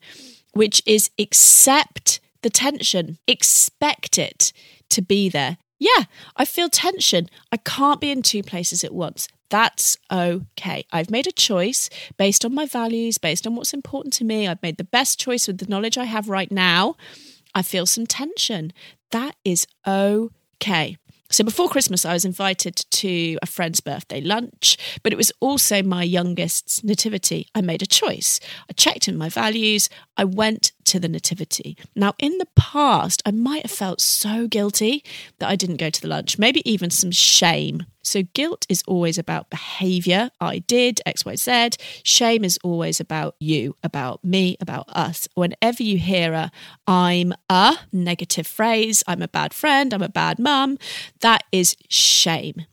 which 0.52 0.82
is 0.86 1.10
accept 1.18 2.20
the 2.42 2.50
tension, 2.50 3.18
expect 3.26 4.18
it 4.18 4.52
to 4.90 5.02
be 5.02 5.28
there. 5.28 5.58
Yeah, 5.78 6.04
I 6.36 6.44
feel 6.44 6.68
tension. 6.68 7.28
I 7.52 7.56
can't 7.56 8.00
be 8.00 8.10
in 8.10 8.22
two 8.22 8.42
places 8.42 8.82
at 8.82 8.94
once. 8.94 9.28
That's 9.50 9.96
okay. 10.10 10.84
I've 10.92 11.10
made 11.10 11.26
a 11.26 11.32
choice 11.32 11.88
based 12.16 12.44
on 12.44 12.54
my 12.54 12.66
values, 12.66 13.18
based 13.18 13.46
on 13.46 13.56
what's 13.56 13.72
important 13.72 14.12
to 14.14 14.24
me. 14.24 14.46
I've 14.46 14.62
made 14.62 14.76
the 14.76 14.84
best 14.84 15.18
choice 15.18 15.46
with 15.46 15.58
the 15.58 15.66
knowledge 15.66 15.96
I 15.96 16.04
have 16.04 16.28
right 16.28 16.50
now. 16.52 16.96
I 17.54 17.62
feel 17.62 17.86
some 17.86 18.06
tension. 18.06 18.72
That 19.10 19.36
is 19.44 19.66
okay. 19.86 20.98
So 21.30 21.44
before 21.44 21.68
Christmas, 21.68 22.06
I 22.06 22.14
was 22.14 22.24
invited 22.24 22.76
to 22.90 23.38
a 23.42 23.46
friend's 23.46 23.80
birthday 23.80 24.20
lunch, 24.20 24.78
but 25.02 25.12
it 25.12 25.16
was 25.16 25.30
also 25.40 25.82
my 25.82 26.02
youngest's 26.02 26.82
nativity. 26.82 27.48
I 27.54 27.60
made 27.60 27.82
a 27.82 27.86
choice. 27.86 28.40
I 28.70 28.72
checked 28.72 29.08
in 29.08 29.16
my 29.18 29.28
values. 29.28 29.90
I 30.16 30.24
went 30.24 30.72
to 30.88 31.00
the 31.00 31.08
nativity. 31.08 31.76
Now, 31.94 32.14
in 32.18 32.38
the 32.38 32.48
past, 32.56 33.22
I 33.24 33.30
might 33.30 33.62
have 33.62 33.70
felt 33.70 34.00
so 34.00 34.46
guilty 34.46 35.04
that 35.38 35.48
I 35.48 35.56
didn't 35.56 35.76
go 35.76 35.90
to 35.90 36.00
the 36.00 36.08
lunch, 36.08 36.38
maybe 36.38 36.68
even 36.70 36.90
some 36.90 37.10
shame. 37.10 37.84
So, 38.02 38.22
guilt 38.32 38.66
is 38.68 38.82
always 38.86 39.18
about 39.18 39.50
behavior. 39.50 40.30
I 40.40 40.60
did 40.60 41.00
X, 41.04 41.24
Y, 41.24 41.36
Z. 41.36 41.70
Shame 42.02 42.44
is 42.44 42.58
always 42.62 43.00
about 43.00 43.36
you, 43.38 43.76
about 43.82 44.24
me, 44.24 44.56
about 44.60 44.88
us. 44.88 45.28
Whenever 45.34 45.82
you 45.82 45.98
hear 45.98 46.32
a 46.32 46.50
I'm 46.86 47.34
a 47.50 47.76
negative 47.92 48.46
phrase, 48.46 49.04
I'm 49.06 49.22
a 49.22 49.28
bad 49.28 49.52
friend, 49.52 49.92
I'm 49.92 50.02
a 50.02 50.08
bad 50.08 50.38
mum, 50.38 50.78
that 51.20 51.44
is 51.52 51.76
shame. 51.88 52.66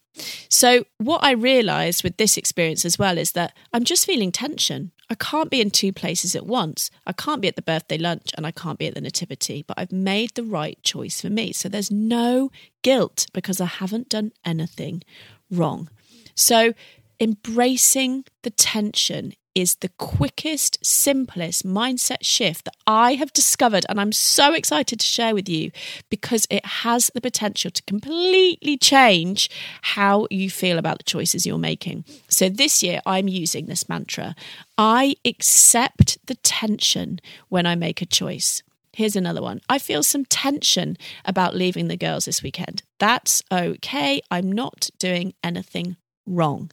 So, 0.49 0.85
what 0.97 1.23
I 1.23 1.31
realized 1.31 2.03
with 2.03 2.17
this 2.17 2.37
experience 2.37 2.85
as 2.85 2.97
well 2.97 3.17
is 3.17 3.33
that 3.33 3.53
I'm 3.73 3.83
just 3.83 4.05
feeling 4.05 4.31
tension. 4.31 4.91
I 5.15 5.23
can't 5.23 5.49
be 5.49 5.61
in 5.61 5.71
two 5.71 5.93
places 5.93 6.35
at 6.35 6.45
once. 6.45 6.91
I 7.07 7.13
can't 7.13 7.41
be 7.41 7.47
at 7.47 7.55
the 7.55 7.61
birthday 7.61 7.97
lunch 7.97 8.31
and 8.35 8.45
I 8.45 8.51
can't 8.51 8.77
be 8.77 8.87
at 8.87 8.95
the 8.95 8.99
nativity, 8.99 9.63
but 9.65 9.79
I've 9.79 9.93
made 9.93 10.31
the 10.35 10.43
right 10.43 10.77
choice 10.83 11.21
for 11.21 11.29
me. 11.29 11.53
So 11.53 11.69
there's 11.69 11.89
no 11.89 12.51
guilt 12.81 13.27
because 13.31 13.61
I 13.61 13.65
haven't 13.65 14.09
done 14.09 14.33
anything 14.43 15.03
wrong. 15.49 15.89
So 16.35 16.73
embracing 17.17 18.25
the 18.41 18.49
tension 18.49 19.31
is 19.55 19.75
the 19.75 19.89
quickest, 19.97 20.85
simplest 20.85 21.65
mindset 21.65 22.17
shift 22.21 22.65
that 22.65 22.75
I 22.85 23.13
have 23.13 23.33
discovered. 23.33 23.85
And 23.89 23.99
I'm 23.99 24.11
so 24.11 24.53
excited 24.53 24.99
to 24.99 25.05
share 25.05 25.33
with 25.33 25.49
you 25.49 25.71
because 26.09 26.45
it 26.51 26.65
has 26.65 27.09
the 27.13 27.21
potential 27.21 27.71
to 27.71 27.83
completely 27.83 28.77
change 28.77 29.49
how 29.81 30.27
you 30.29 30.49
feel 30.49 30.77
about 30.77 30.97
the 30.97 31.03
choices 31.05 31.45
you're 31.45 31.57
making. 31.57 32.03
So 32.27 32.49
this 32.49 32.83
year, 32.83 33.01
I'm 33.05 33.27
using 33.27 33.65
this 33.65 33.89
mantra 33.89 34.35
I 34.77 35.15
accept 35.23 36.17
the 36.25 36.35
tension 36.35 37.19
when 37.47 37.65
I 37.65 37.75
make 37.75 38.01
a 38.01 38.05
choice. 38.05 38.61
Here's 38.91 39.15
another 39.15 39.41
one. 39.41 39.61
I 39.69 39.77
feel 39.77 40.03
some 40.03 40.25
tension 40.25 40.97
about 41.23 41.55
leaving 41.55 41.87
the 41.87 41.97
girls 41.97 42.25
this 42.25 42.43
weekend. 42.43 42.83
That's 42.99 43.41
okay. 43.51 44.21
I'm 44.31 44.51
not 44.51 44.89
doing 44.99 45.33
anything 45.43 45.97
wrong. 46.25 46.71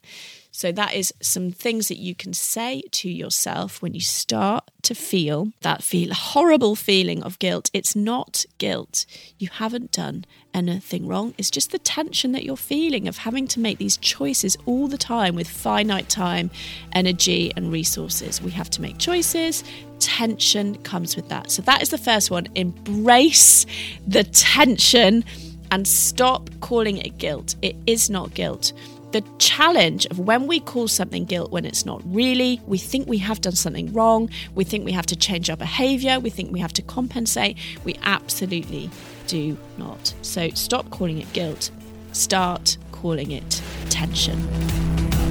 So, 0.55 0.71
that 0.71 0.93
is 0.93 1.11
some 1.19 1.51
things 1.51 1.87
that 1.87 1.97
you 1.97 2.13
can 2.13 2.31
say 2.31 2.83
to 2.91 3.09
yourself 3.09 3.81
when 3.81 3.95
you 3.95 4.01
start 4.01 4.69
to 4.83 4.93
feel 4.93 5.47
that 5.61 5.81
feel 5.81 6.13
horrible 6.13 6.75
feeling 6.75 7.23
of 7.23 7.39
guilt. 7.39 7.71
It's 7.73 7.95
not 7.95 8.45
guilt. 8.59 9.07
You 9.39 9.49
haven't 9.51 9.91
done 9.91 10.25
anything 10.53 11.07
wrong. 11.07 11.33
It's 11.39 11.49
just 11.49 11.71
the 11.71 11.79
tension 11.79 12.33
that 12.33 12.43
you're 12.43 12.55
feeling 12.55 13.07
of 13.07 13.17
having 13.17 13.47
to 13.47 13.59
make 13.59 13.79
these 13.79 13.97
choices 13.97 14.55
all 14.67 14.87
the 14.87 14.97
time 14.97 15.33
with 15.33 15.49
finite 15.49 16.07
time, 16.07 16.51
energy, 16.91 17.51
and 17.55 17.71
resources. 17.71 18.39
We 18.39 18.51
have 18.51 18.69
to 18.71 18.81
make 18.81 18.99
choices. 18.99 19.63
Tension 19.97 20.75
comes 20.83 21.15
with 21.15 21.29
that. 21.29 21.49
So, 21.49 21.63
that 21.63 21.81
is 21.81 21.89
the 21.89 21.97
first 21.97 22.29
one. 22.29 22.45
Embrace 22.53 23.65
the 24.05 24.23
tension 24.23 25.25
and 25.71 25.87
stop 25.87 26.51
calling 26.61 26.97
it 26.97 27.17
guilt. 27.17 27.55
It 27.63 27.75
is 27.87 28.11
not 28.11 28.35
guilt 28.35 28.71
the 29.13 29.23
challenge 29.37 30.05
of 30.07 30.19
when 30.19 30.47
we 30.47 30.59
call 30.59 30.87
something 30.87 31.23
guilt 31.23 31.51
when 31.51 31.65
it's 31.65 31.85
not 31.85 32.01
really, 32.05 32.59
we 32.65 32.77
think 32.77 33.07
we 33.07 33.19
have 33.19 33.39
done 33.41 33.53
something 33.53 33.93
wrong, 33.93 34.29
we 34.55 34.63
think 34.63 34.83
we 34.83 34.91
have 34.91 35.05
to 35.05 35.15
change 35.15 35.49
our 35.49 35.55
behavior, 35.55 36.19
we 36.19 36.29
think 36.29 36.51
we 36.51 36.59
have 36.59 36.73
to 36.73 36.81
compensate. 36.81 37.57
We 37.85 37.95
absolutely 38.03 38.89
do 39.27 39.57
not. 39.77 40.13
So 40.23 40.49
stop 40.49 40.89
calling 40.89 41.19
it 41.19 41.31
guilt, 41.31 41.71
start 42.11 42.77
calling 42.91 43.31
it 43.31 43.61
tension. 43.89 45.22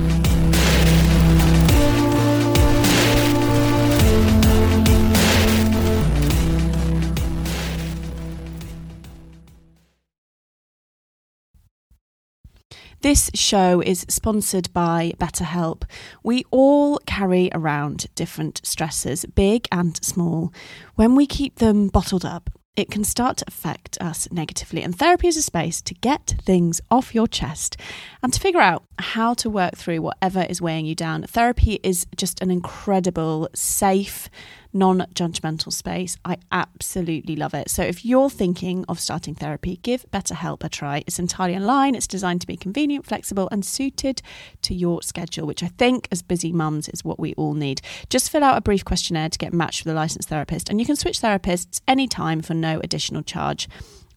This 13.03 13.33
show 13.35 13.81
is 13.81 14.07
sponsored 14.09 14.73
by 14.73 15.15
BetterHelp. 15.19 15.83
We 16.23 16.45
all 16.53 16.99
carry 16.99 17.51
around 17.53 18.07
different 18.15 18.61
stresses, 18.63 19.25
big 19.25 19.67
and 19.73 19.97
small. 20.05 20.53
When 20.95 21.17
we 21.17 21.27
keep 21.27 21.57
them 21.57 21.89
bottled 21.89 22.25
up, 22.25 22.49
it 22.77 22.93
can 22.93 23.03
start 23.03 23.39
to 23.39 23.45
affect 23.49 24.01
us 24.01 24.29
negatively. 24.31 24.85
And 24.85 24.97
therapy 24.97 25.27
is 25.27 25.37
a 25.37 25.43
space 25.43 25.83
to 25.83 25.95
get 25.95 26.37
things 26.43 26.81
off 26.93 27.13
your 27.13 27.27
chest 27.27 27.77
and 28.23 28.33
to 28.33 28.39
figure 28.39 28.61
out 28.61 28.85
how 29.01 29.35
to 29.35 29.51
work 29.51 29.77
through 29.77 30.01
whatever 30.01 30.47
is 30.49 30.63
weighing 30.63 30.87
you 30.87 30.95
down. 30.95 31.25
Therapy 31.25 31.81
is 31.83 32.07
just 32.17 32.41
an 32.41 32.53
incredible, 32.53 33.49
safe, 33.53 34.31
non 34.73 35.07
judgmental 35.15 35.73
space. 35.73 36.17
I 36.25 36.39
absolutely 36.51 37.37
love 37.37 37.55
it. 37.55 37.71
So 37.71 37.83
if 37.83 38.05
you're 38.05 38.31
thinking 38.31 38.85
of 38.89 39.01
starting 39.01 39.35
therapy, 39.35 39.79
give 39.83 40.05
BetterHelp 40.11 40.65
a 40.65 40.69
try. 40.69 41.05
It's 41.07 41.19
entirely 41.19 41.57
online, 41.57 41.95
it's 41.95 42.07
designed 42.07 42.41
to 42.43 42.47
be 42.47 42.57
convenient, 42.57 43.07
flexible, 43.07 43.49
and 43.51 43.65
suited 43.65 44.23
to 44.63 44.75
your 44.75 45.03
schedule, 45.03 45.47
which 45.47 45.63
I 45.63 45.69
think 45.69 46.09
as 46.11 46.23
busy 46.23 46.53
mums 46.53 46.89
is 46.89 47.05
what 47.05 47.21
we 47.21 47.35
all 47.35 47.55
need. 47.55 47.81
Just 48.11 48.31
fill 48.31 48.45
out 48.45 48.57
a 48.57 48.63
brief 48.63 48.85
questionnaire 48.85 49.29
to 49.29 49.39
get 49.39 49.53
matched 49.53 49.85
with 49.85 49.93
a 49.93 49.97
licensed 49.97 50.29
therapist, 50.29 50.69
and 50.69 50.81
you 50.81 50.87
can 50.87 50.97
switch 50.97 51.21
therapists 51.21 51.81
anytime 51.87 52.43
for 52.43 52.55
no 52.55 52.81
additional 52.83 53.23
charge. 53.23 53.69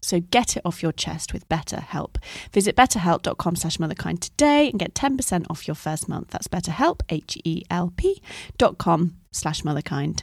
So 0.02 0.20
get 0.20 0.56
it 0.56 0.62
off 0.64 0.82
your 0.82 0.92
chest 0.92 1.32
with 1.32 1.48
BetterHelp. 1.48 2.16
Visit 2.52 2.76
betterhelp.com 2.76 3.56
slash 3.56 3.78
motherkind 3.78 4.20
today 4.20 4.70
and 4.70 4.78
get 4.78 4.94
10% 4.94 5.46
off 5.50 5.66
your 5.66 5.74
first 5.74 6.08
month. 6.08 6.28
That's 6.28 6.48
betterhelp, 6.48 7.00
H-E-L-P 7.08 8.22
dot 8.56 8.78
com 8.78 9.16
slash 9.32 9.62
motherkind. 9.62 10.22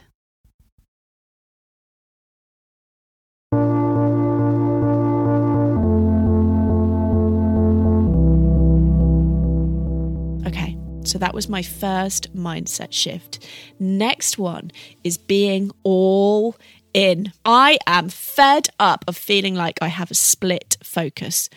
So 11.06 11.18
that 11.18 11.34
was 11.34 11.48
my 11.48 11.62
first 11.62 12.34
mindset 12.34 12.92
shift. 12.92 13.46
Next 13.78 14.38
one 14.38 14.70
is 15.02 15.18
being 15.18 15.70
all 15.82 16.56
in. 16.92 17.32
I 17.44 17.78
am 17.86 18.08
fed 18.08 18.68
up 18.78 19.04
of 19.06 19.16
feeling 19.16 19.54
like 19.54 19.78
I 19.82 19.88
have 19.88 20.10
a 20.10 20.14
split 20.14 20.76
focus. 20.82 21.50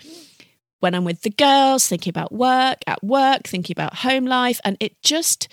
When 0.80 0.94
I'm 0.94 1.06
with 1.06 1.22
the 1.22 1.32
girls, 1.32 1.88
thinking 1.88 2.12
about 2.12 2.32
work, 2.32 2.80
at 2.86 3.04
work, 3.04 3.44
thinking 3.48 3.74
about 3.74 3.96
home 3.96 4.26
life, 4.26 4.60
and 4.64 4.78
it 4.80 5.02
just 5.02 5.48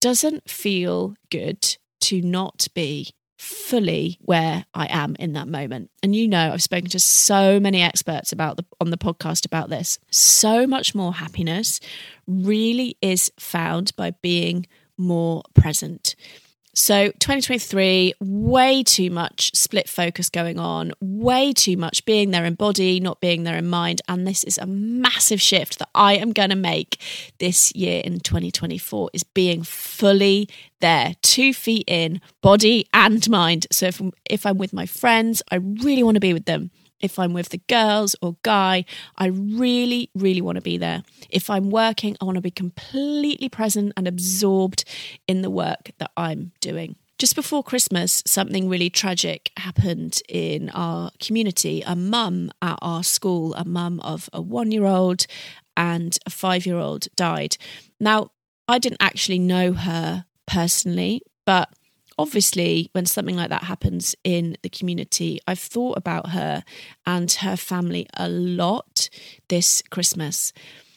doesn't 0.00 0.50
feel 0.50 1.14
good 1.30 1.76
to 2.00 2.20
not 2.20 2.66
be 2.74 3.10
fully 3.46 4.18
where 4.22 4.66
I 4.74 4.86
am 4.90 5.16
in 5.20 5.32
that 5.34 5.46
moment. 5.46 5.90
And 6.02 6.14
you 6.14 6.26
know, 6.26 6.52
I've 6.52 6.62
spoken 6.62 6.90
to 6.90 6.98
so 6.98 7.60
many 7.60 7.80
experts 7.80 8.32
about 8.32 8.56
the 8.56 8.64
on 8.80 8.90
the 8.90 8.98
podcast 8.98 9.46
about 9.46 9.70
this. 9.70 9.98
So 10.10 10.66
much 10.66 10.94
more 10.94 11.14
happiness 11.14 11.80
really 12.26 12.96
is 13.00 13.30
found 13.38 13.94
by 13.96 14.10
being 14.10 14.66
more 14.98 15.42
present. 15.54 16.16
So 16.78 17.06
2023, 17.06 18.12
way 18.20 18.82
too 18.82 19.10
much 19.10 19.50
split 19.54 19.88
focus 19.88 20.28
going 20.28 20.58
on, 20.58 20.92
way 21.00 21.54
too 21.54 21.78
much 21.78 22.04
being 22.04 22.32
there 22.32 22.44
in 22.44 22.52
body, 22.52 23.00
not 23.00 23.18
being 23.18 23.44
there 23.44 23.56
in 23.56 23.66
mind. 23.66 24.02
And 24.08 24.26
this 24.26 24.44
is 24.44 24.58
a 24.58 24.66
massive 24.66 25.40
shift 25.40 25.78
that 25.78 25.88
I 25.94 26.16
am 26.16 26.34
going 26.34 26.50
to 26.50 26.54
make 26.54 27.00
this 27.38 27.74
year 27.74 28.02
in 28.04 28.20
2024 28.20 29.08
is 29.14 29.24
being 29.24 29.62
fully 29.62 30.50
there, 30.80 31.14
two 31.22 31.54
feet 31.54 31.84
in, 31.86 32.20
body 32.42 32.86
and 32.92 33.26
mind. 33.30 33.66
So 33.72 33.86
if, 33.86 34.02
if 34.28 34.44
I'm 34.44 34.58
with 34.58 34.74
my 34.74 34.84
friends, 34.84 35.42
I 35.50 35.54
really 35.54 36.02
want 36.02 36.16
to 36.16 36.20
be 36.20 36.34
with 36.34 36.44
them. 36.44 36.70
If 37.00 37.18
I'm 37.18 37.32
with 37.32 37.50
the 37.50 37.60
girls 37.68 38.16
or 38.22 38.36
guy, 38.42 38.84
I 39.16 39.26
really, 39.26 40.10
really 40.14 40.40
want 40.40 40.56
to 40.56 40.62
be 40.62 40.78
there. 40.78 41.02
If 41.30 41.50
I'm 41.50 41.70
working, 41.70 42.16
I 42.20 42.24
want 42.24 42.36
to 42.36 42.42
be 42.42 42.50
completely 42.50 43.48
present 43.48 43.92
and 43.96 44.08
absorbed 44.08 44.84
in 45.26 45.42
the 45.42 45.50
work 45.50 45.90
that 45.98 46.10
I'm 46.16 46.52
doing. 46.60 46.96
Just 47.18 47.34
before 47.34 47.62
Christmas, 47.62 48.22
something 48.26 48.68
really 48.68 48.90
tragic 48.90 49.50
happened 49.56 50.20
in 50.28 50.68
our 50.70 51.10
community. 51.18 51.82
A 51.86 51.96
mum 51.96 52.50
at 52.60 52.78
our 52.82 53.02
school, 53.02 53.54
a 53.54 53.64
mum 53.64 54.00
of 54.00 54.28
a 54.34 54.42
one 54.42 54.70
year 54.70 54.84
old 54.84 55.26
and 55.78 56.18
a 56.26 56.30
five 56.30 56.66
year 56.66 56.76
old, 56.76 57.08
died. 57.16 57.56
Now, 57.98 58.32
I 58.68 58.78
didn't 58.78 59.00
actually 59.00 59.38
know 59.38 59.72
her 59.72 60.26
personally, 60.46 61.22
but 61.46 61.70
obviously, 62.18 62.88
when 62.92 63.06
something 63.06 63.36
like 63.36 63.50
that 63.50 63.64
happens 63.64 64.14
in 64.24 64.56
the 64.62 64.68
community, 64.68 65.40
I've 65.46 65.58
thought 65.58 65.98
about 65.98 66.30
her 66.30 66.64
and 67.04 67.30
her 67.30 67.56
family 67.56 68.06
a 68.14 68.28
lot 68.28 69.08
this 69.48 69.82
Christmas. 69.90 70.52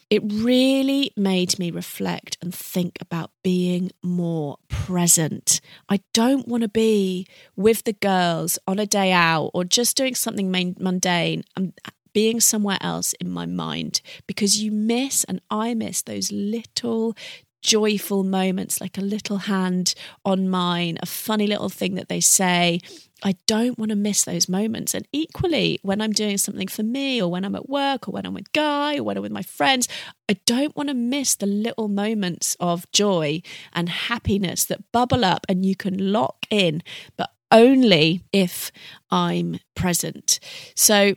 It 0.10 0.24
really 0.26 1.12
made 1.16 1.60
me 1.60 1.70
reflect 1.70 2.38
and 2.42 2.54
think 2.54 2.98
about 3.00 3.30
being 3.44 3.92
more 4.02 4.58
present. 4.68 5.62
I 5.88 6.00
don't 6.14 6.48
want 6.48 6.64
to 6.64 6.70
be 6.70 7.28
with 7.56 7.84
the 7.84 7.94
girls 7.94 8.58
on 8.68 8.80
a 8.80 8.88
day 8.88 9.12
out 9.12 9.52
or 9.54 9.64
just 9.64 9.96
doing 9.96 10.16
something 10.16 10.50
mundane. 10.50 11.44
I'm 11.56 11.74
being 12.12 12.40
somewhere 12.40 12.80
else 12.82 13.14
in 13.14 13.30
my 13.30 13.46
mind 13.46 14.02
because 14.26 14.62
you 14.62 14.72
miss, 14.72 15.24
and 15.26 15.42
I 15.52 15.76
miss 15.76 16.02
those 16.02 16.32
little 16.32 17.16
joyful 17.62 18.24
moments, 18.24 18.82
like 18.82 18.98
a 18.98 19.02
little 19.02 19.38
hand 19.38 19.94
on 20.26 20.50
mine, 20.50 20.98
a 21.02 21.06
funny 21.06 21.48
little 21.48 21.70
thing 21.70 21.96
that 21.96 22.10
they 22.10 22.20
say. 22.20 22.80
I 23.22 23.36
don't 23.48 23.78
want 23.78 23.90
to 23.90 23.98
miss 23.98 24.24
those 24.24 24.48
moments. 24.48 24.94
And 24.94 25.06
equally, 25.12 25.80
when 25.82 26.00
I'm 26.02 26.14
doing 26.14 26.38
something 26.38 26.70
for 26.70 26.84
me, 26.84 27.22
or 27.22 27.30
when 27.30 27.44
I'm 27.44 27.56
at 27.56 27.68
work, 27.68 28.08
or 28.08 28.12
when 28.12 28.26
I'm 28.26 28.34
with 28.34 28.52
Guy, 28.54 28.98
or 28.98 29.04
when 29.04 29.18
I'm 29.18 29.24
with 29.24 29.32
my 29.32 29.42
friends, 29.42 29.88
I 30.30 30.38
don't 30.46 30.76
want 30.76 30.90
to 30.90 30.96
miss 30.96 31.36
the 31.36 31.46
little 31.46 31.90
moments 31.90 32.56
of 32.60 32.90
joy 32.92 33.42
and 33.74 33.90
happiness 33.90 34.64
that 34.66 34.92
bubble 34.92 35.26
up 35.26 35.46
and 35.50 35.66
you 35.66 35.76
can 35.76 36.12
lock 36.14 36.46
in, 36.50 36.82
but 37.18 37.32
only 37.52 38.24
if 38.32 38.72
I'm 39.12 39.60
present. 39.76 40.40
So, 40.76 41.16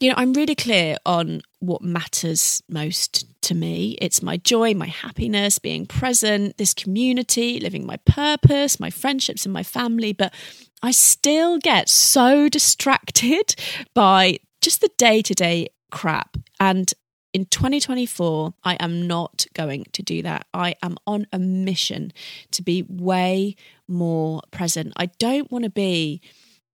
you 0.00 0.08
know, 0.08 0.14
I'm 0.16 0.32
really 0.32 0.54
clear 0.54 0.96
on 1.06 1.40
what 1.60 1.82
matters 1.82 2.62
most 2.68 3.26
to 3.42 3.54
me. 3.54 3.96
It's 4.00 4.22
my 4.22 4.36
joy, 4.36 4.74
my 4.74 4.86
happiness, 4.86 5.58
being 5.58 5.86
present, 5.86 6.56
this 6.56 6.74
community, 6.74 7.60
living 7.60 7.86
my 7.86 7.96
purpose, 8.04 8.80
my 8.80 8.90
friendships, 8.90 9.46
and 9.46 9.52
my 9.52 9.62
family. 9.62 10.12
But 10.12 10.34
I 10.82 10.90
still 10.90 11.58
get 11.58 11.88
so 11.88 12.48
distracted 12.48 13.54
by 13.94 14.38
just 14.60 14.80
the 14.80 14.90
day 14.98 15.22
to 15.22 15.34
day 15.34 15.68
crap. 15.90 16.36
And 16.58 16.92
in 17.32 17.46
2024, 17.46 18.54
I 18.62 18.74
am 18.74 19.06
not 19.06 19.46
going 19.54 19.86
to 19.92 20.02
do 20.02 20.22
that. 20.22 20.46
I 20.54 20.76
am 20.82 20.96
on 21.06 21.26
a 21.32 21.38
mission 21.38 22.12
to 22.52 22.62
be 22.62 22.84
way 22.88 23.56
more 23.88 24.42
present. 24.50 24.92
I 24.96 25.06
don't 25.06 25.50
want 25.50 25.64
to 25.64 25.70
be 25.70 26.20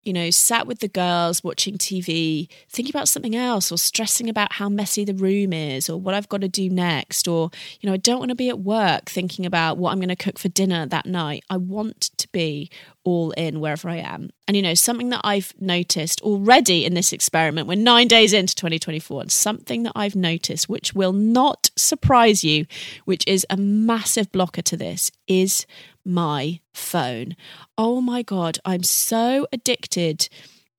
you 0.02 0.12
know, 0.12 0.30
sat 0.30 0.66
with 0.66 0.80
the 0.80 0.88
girls 0.88 1.44
watching 1.44 1.76
TV, 1.76 2.48
thinking 2.68 2.92
about 2.92 3.08
something 3.08 3.36
else 3.36 3.70
or 3.70 3.76
stressing 3.76 4.28
about 4.28 4.54
how 4.54 4.68
messy 4.68 5.04
the 5.04 5.14
room 5.14 5.52
is 5.52 5.90
or 5.90 6.00
what 6.00 6.14
I've 6.14 6.28
got 6.28 6.40
to 6.40 6.48
do 6.48 6.70
next. 6.70 7.28
Or, 7.28 7.50
you 7.80 7.88
know, 7.88 7.94
I 7.94 7.98
don't 7.98 8.18
want 8.18 8.30
to 8.30 8.34
be 8.34 8.48
at 8.48 8.60
work 8.60 9.10
thinking 9.10 9.44
about 9.44 9.76
what 9.76 9.92
I'm 9.92 9.98
going 9.98 10.08
to 10.08 10.16
cook 10.16 10.38
for 10.38 10.48
dinner 10.48 10.86
that 10.86 11.06
night. 11.06 11.44
I 11.50 11.58
want 11.58 12.10
to 12.16 12.28
be 12.28 12.70
all 13.04 13.30
in 13.32 13.60
wherever 13.60 13.88
I 13.88 13.96
am. 13.96 14.30
And, 14.46 14.56
you 14.56 14.62
know, 14.62 14.74
something 14.74 15.08
that 15.10 15.22
I've 15.24 15.54
noticed 15.60 16.20
already 16.22 16.84
in 16.84 16.94
this 16.94 17.12
experiment, 17.12 17.66
we're 17.66 17.76
nine 17.76 18.08
days 18.08 18.32
into 18.32 18.54
2024, 18.54 19.22
and 19.22 19.32
something 19.32 19.84
that 19.84 19.92
I've 19.94 20.16
noticed, 20.16 20.68
which 20.68 20.92
will 20.92 21.12
not 21.12 21.70
surprise 21.76 22.44
you, 22.44 22.66
which 23.04 23.24
is 23.26 23.46
a 23.48 23.56
massive 23.56 24.30
blocker 24.32 24.62
to 24.62 24.76
this, 24.76 25.10
is 25.26 25.66
my 26.04 26.60
phone. 26.74 27.36
Oh 27.78 28.00
my 28.00 28.22
God, 28.22 28.58
I'm 28.64 28.82
so 28.82 29.46
addicted 29.52 30.28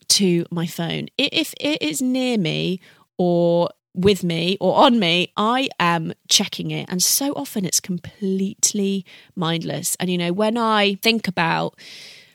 to 0.10 0.46
my 0.52 0.68
phone. 0.68 1.08
If 1.18 1.54
it 1.60 1.82
is 1.82 2.02
near 2.02 2.38
me 2.38 2.82
or 3.18 3.70
with 3.94 4.24
me 4.24 4.58
or 4.60 4.86
on 4.86 5.00
me, 5.00 5.32
I 5.36 5.70
am 5.80 6.14
checking 6.30 6.72
it. 6.72 6.88
And 6.90 7.02
so 7.04 7.34
often 7.34 7.66
it's 7.66 7.80
completely 7.80 9.06
mindless. 9.36 9.96
And, 10.00 10.10
you 10.10 10.18
know, 10.18 10.32
when 10.32 10.58
I 10.58 10.96
think 10.96 11.28
about 11.28 11.78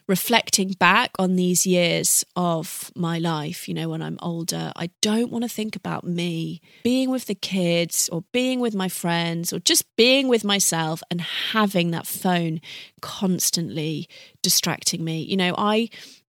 reflecting 0.08 0.68
back 0.78 1.10
on 1.18 1.34
these 1.34 1.66
years 1.66 2.24
of 2.36 2.92
my 2.94 3.18
life, 3.18 3.68
you 3.68 3.74
know, 3.74 3.88
when 3.88 4.02
I'm 4.02 4.18
older, 4.22 4.72
I 4.76 4.90
don't 5.00 5.32
want 5.32 5.42
to 5.44 5.48
think 5.48 5.74
about 5.74 6.04
me 6.04 6.60
being 6.84 7.10
with 7.10 7.26
the 7.26 7.34
kids 7.34 8.08
or 8.12 8.22
being 8.32 8.60
with 8.60 8.74
my 8.74 8.88
friends 8.88 9.52
or 9.52 9.58
just 9.58 9.84
being 9.96 10.28
with 10.28 10.44
myself 10.44 11.02
and 11.10 11.20
having 11.20 11.90
that 11.90 12.06
phone 12.06 12.60
constantly 13.00 14.08
distracting 14.42 15.02
me. 15.04 15.22
You 15.22 15.36
know, 15.36 15.54
I 15.58 15.88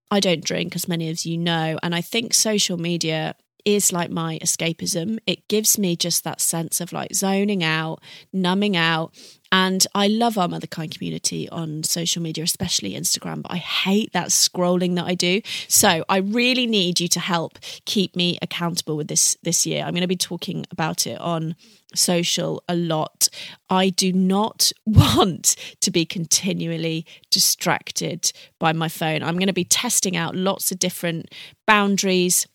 I 0.09 0.21
don't 0.21 0.43
drink 0.43 0.75
as 0.75 0.87
many 0.87 1.09
of 1.09 1.25
you 1.25 1.37
know, 1.37 1.77
and 1.83 1.93
I 1.93 2.01
think 2.01 2.33
social 2.33 2.77
media 2.77 3.35
is 3.67 3.91
like 3.91 4.09
my 4.09 4.39
escapism. 4.41 5.19
It 5.27 5.45
gives 5.49 5.77
me 5.77 5.97
just 5.97 6.23
that 6.23 6.39
sense 6.39 6.79
of 6.79 6.93
like 6.93 7.13
zoning 7.13 7.65
out, 7.65 8.01
numbing 8.31 8.77
out. 8.77 9.13
And 9.51 9.85
I 9.93 10.07
love 10.07 10.37
our 10.37 10.47
Motherkind 10.47 10.95
community 10.95 11.49
on 11.49 11.83
social 11.83 12.21
media, 12.21 12.45
especially 12.45 12.93
Instagram, 12.93 13.41
but 13.41 13.51
I 13.51 13.57
hate 13.57 14.13
that 14.13 14.29
scrolling 14.29 14.95
that 14.95 15.03
I 15.03 15.15
do. 15.15 15.41
So 15.67 16.05
I 16.07 16.17
really 16.19 16.65
need 16.65 17.01
you 17.01 17.09
to 17.09 17.19
help 17.19 17.59
keep 17.83 18.15
me 18.15 18.39
accountable 18.41 18.95
with 18.95 19.09
this 19.09 19.35
this 19.43 19.65
year. 19.65 19.83
I'm 19.83 19.91
going 19.91 19.99
to 19.99 20.07
be 20.07 20.15
talking 20.15 20.65
about 20.71 21.05
it 21.05 21.19
on 21.19 21.57
social 21.93 22.63
a 22.69 22.75
lot. 22.75 23.27
I 23.69 23.89
do 23.89 24.13
not 24.13 24.71
want 24.85 25.57
to 25.81 25.91
be 25.91 26.05
continually 26.05 27.05
distracted 27.31 28.31
by 28.59 28.71
my 28.71 28.87
phone. 28.87 29.23
I'm 29.23 29.35
going 29.35 29.47
to 29.47 29.53
be 29.53 29.65
testing 29.65 30.15
out 30.15 30.37
lots 30.37 30.71
of 30.71 30.79
different 30.79 31.33
boundaries 31.65 32.47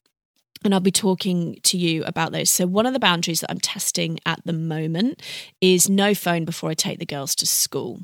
and 0.65 0.75
I'll 0.75 0.81
be 0.81 0.91
talking 0.91 1.59
to 1.63 1.77
you 1.77 2.05
about 2.05 2.33
those. 2.33 2.51
So, 2.51 2.67
one 2.67 2.87
of 2.87 2.93
the 2.93 2.99
boundaries 2.99 3.41
that 3.41 3.51
I'm 3.51 3.61
testing 3.61 4.19
at 4.27 4.41
the 4.45 4.53
moment 4.53 5.23
is 5.61 5.89
no 5.89 6.15
phone 6.15 6.45
before 6.45 6.71
I 6.71 6.75
take 6.75 6.99
the 6.99 7.07
girls 7.07 7.35
to 7.37 7.47
school. 7.47 8.01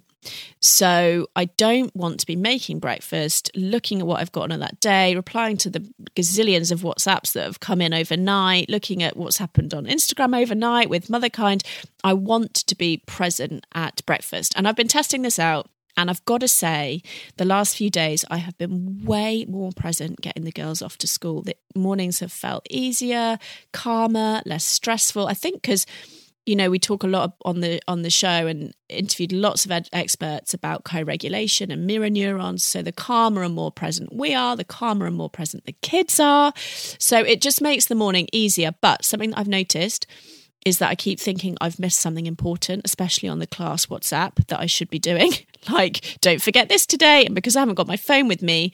So, 0.61 1.29
I 1.37 1.47
don't 1.47 1.95
want 1.95 2.21
to 2.21 2.27
be 2.27 2.37
making 2.37 2.81
breakfast, 2.81 3.51
looking 3.55 4.01
at 4.01 4.07
what 4.07 4.21
I've 4.21 4.33
got 4.33 4.53
on 4.53 4.61
that 4.61 4.81
day, 4.81 5.15
replying 5.15 5.57
to 5.59 5.71
the 5.71 5.81
gazillions 6.15 6.73
of 6.73 6.81
WhatsApps 6.81 7.33
that 7.33 7.45
have 7.45 7.61
come 7.61 7.81
in 7.81 7.95
overnight, 7.95 8.69
looking 8.69 9.03
at 9.03 9.17
what's 9.17 9.39
happened 9.39 9.75
on 9.75 9.87
Instagram 9.87 10.41
overnight 10.41 10.91
with 10.91 11.09
Motherkind. 11.09 11.65
I 12.05 12.13
want 12.13 12.55
to 12.55 12.75
be 12.75 13.03
present 13.07 13.67
at 13.75 14.05
breakfast. 14.07 14.53
And 14.57 14.67
I've 14.67 14.77
been 14.77 14.89
testing 14.89 15.23
this 15.23 15.39
out 15.39 15.71
and 15.97 16.11
I've 16.11 16.25
got 16.25 16.41
to 16.41 16.49
say, 16.49 17.03
the 17.37 17.45
last 17.45 17.77
few 17.77 17.91
days, 17.91 18.25
I 18.31 18.39
have 18.39 18.57
been 18.59 19.05
way 19.05 19.45
more 19.49 19.73
present 19.73 20.21
getting 20.21 20.45
the 20.45 20.53
girls 20.53 20.83
off 20.83 20.97
to 20.99 21.09
school. 21.09 21.43
The 21.43 21.57
mornings 21.75 22.21
have 22.21 22.33
felt 22.33 22.67
easier, 22.71 23.39
calmer, 23.73 24.43
less 24.47 24.65
stressful. 24.65 25.27
I 25.27 25.35
think 25.35 25.63
because 25.63 25.87
you 26.49 26.57
know 26.57 26.71
we 26.71 26.79
talk 26.79 27.03
a 27.03 27.07
lot 27.07 27.35
on 27.45 27.61
the 27.61 27.79
on 27.87 28.01
the 28.03 28.11
show 28.11 28.47
and 28.47 28.75
interviewed 28.89 29.33
lots 29.33 29.67
of 29.67 29.71
ed- 29.71 29.89
experts 29.93 30.55
about 30.55 30.83
co-regulation 30.83 31.71
and 31.71 31.87
mirror 31.87 32.09
neurons 32.09 32.65
so 32.65 32.81
the 32.81 32.91
calmer 32.91 33.43
and 33.43 33.55
more 33.55 33.71
present 33.71 34.15
we 34.15 34.35
are 34.35 34.57
the 34.57 34.65
calmer 34.65 35.07
and 35.07 35.15
more 35.15 35.29
present 35.29 35.67
the 35.67 35.77
kids 35.83 36.19
are 36.19 36.55
so 36.57 37.19
it 37.19 37.43
just 37.43 37.61
makes 37.61 37.85
the 37.85 37.95
morning 37.95 38.27
easier 38.33 38.71
but 38.81 39.05
something 39.05 39.31
that 39.31 39.39
i've 39.39 39.47
noticed 39.47 40.07
is 40.69 40.79
that 40.79 40.91
I 40.91 40.95
keep 40.95 41.19
thinking 41.19 41.57
I've 41.61 41.79
missed 41.79 41.99
something 41.99 42.27
important, 42.27 42.83
especially 42.85 43.29
on 43.29 43.39
the 43.39 43.47
class 43.47 43.87
WhatsApp 43.87 44.47
that 44.47 44.61
I 44.61 44.67
should 44.67 44.91
be 44.91 44.99
doing. 44.99 45.33
like, 45.71 46.19
don't 46.21 46.43
forget 46.43 46.69
this 46.69 46.87
today. 46.87 47.25
And 47.25 47.35
because 47.35 47.57
I 47.57 47.61
haven't 47.61 47.75
got 47.75 47.87
my 47.87 47.97
phone 47.97 48.29
with 48.29 48.43
me, 48.43 48.73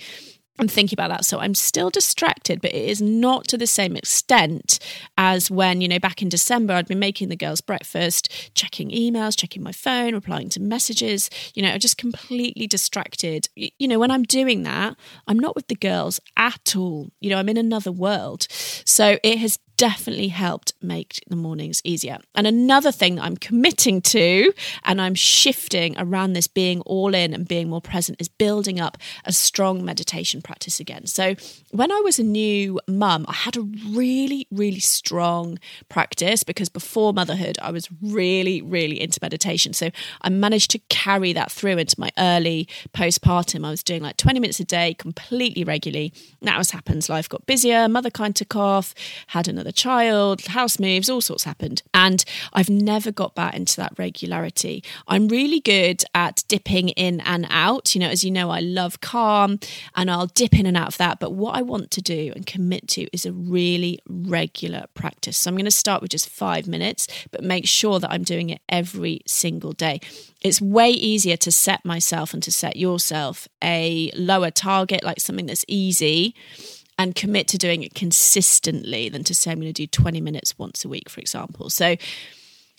I'm 0.58 0.68
thinking 0.68 0.94
about 0.94 1.10
that. 1.10 1.24
So 1.24 1.40
I'm 1.40 1.54
still 1.54 1.90
distracted, 1.90 2.60
but 2.60 2.72
it 2.72 2.88
is 2.88 3.02
not 3.02 3.48
to 3.48 3.58
the 3.58 3.66
same 3.66 3.96
extent 3.96 4.78
as 5.18 5.50
when, 5.50 5.80
you 5.80 5.88
know, 5.88 5.98
back 5.98 6.22
in 6.22 6.28
December, 6.28 6.74
I'd 6.74 6.86
been 6.86 7.00
making 7.00 7.28
the 7.28 7.36
girls 7.36 7.60
breakfast, 7.60 8.52
checking 8.54 8.90
emails, 8.90 9.36
checking 9.36 9.64
my 9.64 9.72
phone, 9.72 10.14
replying 10.14 10.48
to 10.50 10.60
messages, 10.60 11.28
you 11.54 11.62
know, 11.62 11.70
I'm 11.70 11.80
just 11.80 11.98
completely 11.98 12.68
distracted. 12.68 13.48
You 13.56 13.88
know, 13.88 13.98
when 13.98 14.12
I'm 14.12 14.22
doing 14.22 14.62
that, 14.62 14.96
I'm 15.26 15.40
not 15.40 15.56
with 15.56 15.66
the 15.66 15.74
girls 15.74 16.20
at 16.36 16.76
all. 16.76 17.10
You 17.20 17.30
know, 17.30 17.38
I'm 17.38 17.48
in 17.48 17.56
another 17.56 17.90
world. 17.90 18.46
So 18.84 19.18
it 19.24 19.38
has 19.38 19.58
definitely 19.76 20.28
helped 20.28 20.72
make 20.80 21.20
the 21.28 21.36
mornings 21.36 21.80
easier. 21.84 22.18
And 22.34 22.46
another 22.46 22.92
thing 22.92 23.16
that 23.16 23.24
I'm 23.24 23.36
committing 23.36 24.00
to 24.02 24.52
and 24.84 25.00
I'm 25.00 25.14
shifting 25.14 25.94
around 25.98 26.32
this 26.32 26.46
being 26.46 26.80
all 26.82 27.14
in 27.14 27.34
and 27.34 27.46
being 27.46 27.68
more 27.68 27.80
present 27.80 28.20
is 28.20 28.28
building 28.28 28.80
up 28.80 28.98
a 29.24 29.32
strong 29.32 29.84
meditation 29.84 30.42
practice 30.42 30.80
again. 30.80 31.06
So 31.06 31.34
when 31.70 31.90
I 31.90 32.00
was 32.00 32.18
a 32.18 32.22
new 32.22 32.80
mum, 32.88 33.24
I 33.28 33.34
had 33.34 33.56
a 33.56 33.62
really, 33.90 34.46
really 34.50 34.80
strong 34.80 35.58
practice 35.88 36.44
because 36.44 36.68
before 36.68 37.12
motherhood, 37.12 37.58
I 37.60 37.70
was 37.70 37.88
really, 38.02 38.62
really 38.62 39.00
into 39.00 39.18
meditation. 39.22 39.72
So 39.72 39.90
I 40.22 40.28
managed 40.28 40.70
to 40.72 40.78
carry 40.88 41.32
that 41.32 41.50
through 41.50 41.78
into 41.78 41.98
my 41.98 42.10
early 42.18 42.68
postpartum. 42.92 43.66
I 43.66 43.70
was 43.70 43.82
doing 43.82 44.02
like 44.02 44.16
20 44.16 44.40
minutes 44.40 44.60
a 44.60 44.64
day 44.64 44.94
completely 44.94 45.64
regularly. 45.64 46.12
Now, 46.40 46.58
as 46.58 46.70
happens, 46.70 47.08
life 47.08 47.28
got 47.28 47.46
busier, 47.46 47.88
Motherkind 47.88 48.34
took 48.34 48.56
off, 48.56 48.94
had 49.28 49.48
another 49.48 49.63
another 49.64 49.72
child, 49.72 50.42
house 50.42 50.78
moves, 50.78 51.08
all 51.08 51.22
sorts 51.22 51.44
happened. 51.44 51.82
And 51.94 52.22
I've 52.52 52.68
never 52.68 53.10
got 53.10 53.34
back 53.34 53.54
into 53.54 53.76
that 53.76 53.94
regularity. 53.98 54.84
I'm 55.08 55.26
really 55.28 55.60
good 55.60 56.04
at 56.14 56.44
dipping 56.48 56.90
in 56.90 57.20
and 57.20 57.46
out. 57.48 57.94
You 57.94 58.02
know, 58.02 58.08
as 58.08 58.22
you 58.22 58.30
know, 58.30 58.50
I 58.50 58.60
love 58.60 59.00
calm 59.00 59.58
and 59.96 60.10
I'll 60.10 60.26
dip 60.26 60.58
in 60.58 60.66
and 60.66 60.76
out 60.76 60.88
of 60.88 60.98
that. 60.98 61.18
But 61.18 61.32
what 61.32 61.56
I 61.56 61.62
want 61.62 61.90
to 61.92 62.02
do 62.02 62.32
and 62.36 62.44
commit 62.44 62.88
to 62.88 63.08
is 63.14 63.24
a 63.24 63.32
really 63.32 64.00
regular 64.06 64.84
practice. 64.92 65.38
So 65.38 65.48
I'm 65.48 65.56
going 65.56 65.64
to 65.64 65.70
start 65.70 66.02
with 66.02 66.10
just 66.10 66.28
five 66.28 66.66
minutes, 66.66 67.08
but 67.30 67.42
make 67.42 67.66
sure 67.66 67.98
that 68.00 68.12
I'm 68.12 68.22
doing 68.22 68.50
it 68.50 68.60
every 68.68 69.22
single 69.26 69.72
day 69.72 70.00
it's 70.44 70.60
way 70.60 70.90
easier 70.90 71.38
to 71.38 71.50
set 71.50 71.84
myself 71.86 72.34
and 72.34 72.42
to 72.42 72.52
set 72.52 72.76
yourself 72.76 73.48
a 73.62 74.12
lower 74.14 74.50
target, 74.50 75.02
like 75.02 75.18
something 75.18 75.46
that's 75.46 75.64
easy, 75.66 76.34
and 76.98 77.14
commit 77.14 77.48
to 77.48 77.58
doing 77.58 77.82
it 77.82 77.94
consistently 77.94 79.08
than 79.08 79.24
to 79.24 79.34
say, 79.34 79.50
I'm 79.50 79.60
going 79.60 79.72
to 79.72 79.72
do 79.72 79.86
20 79.86 80.20
minutes 80.20 80.58
once 80.58 80.84
a 80.84 80.88
week, 80.88 81.08
for 81.08 81.20
example. 81.20 81.70
So, 81.70 81.96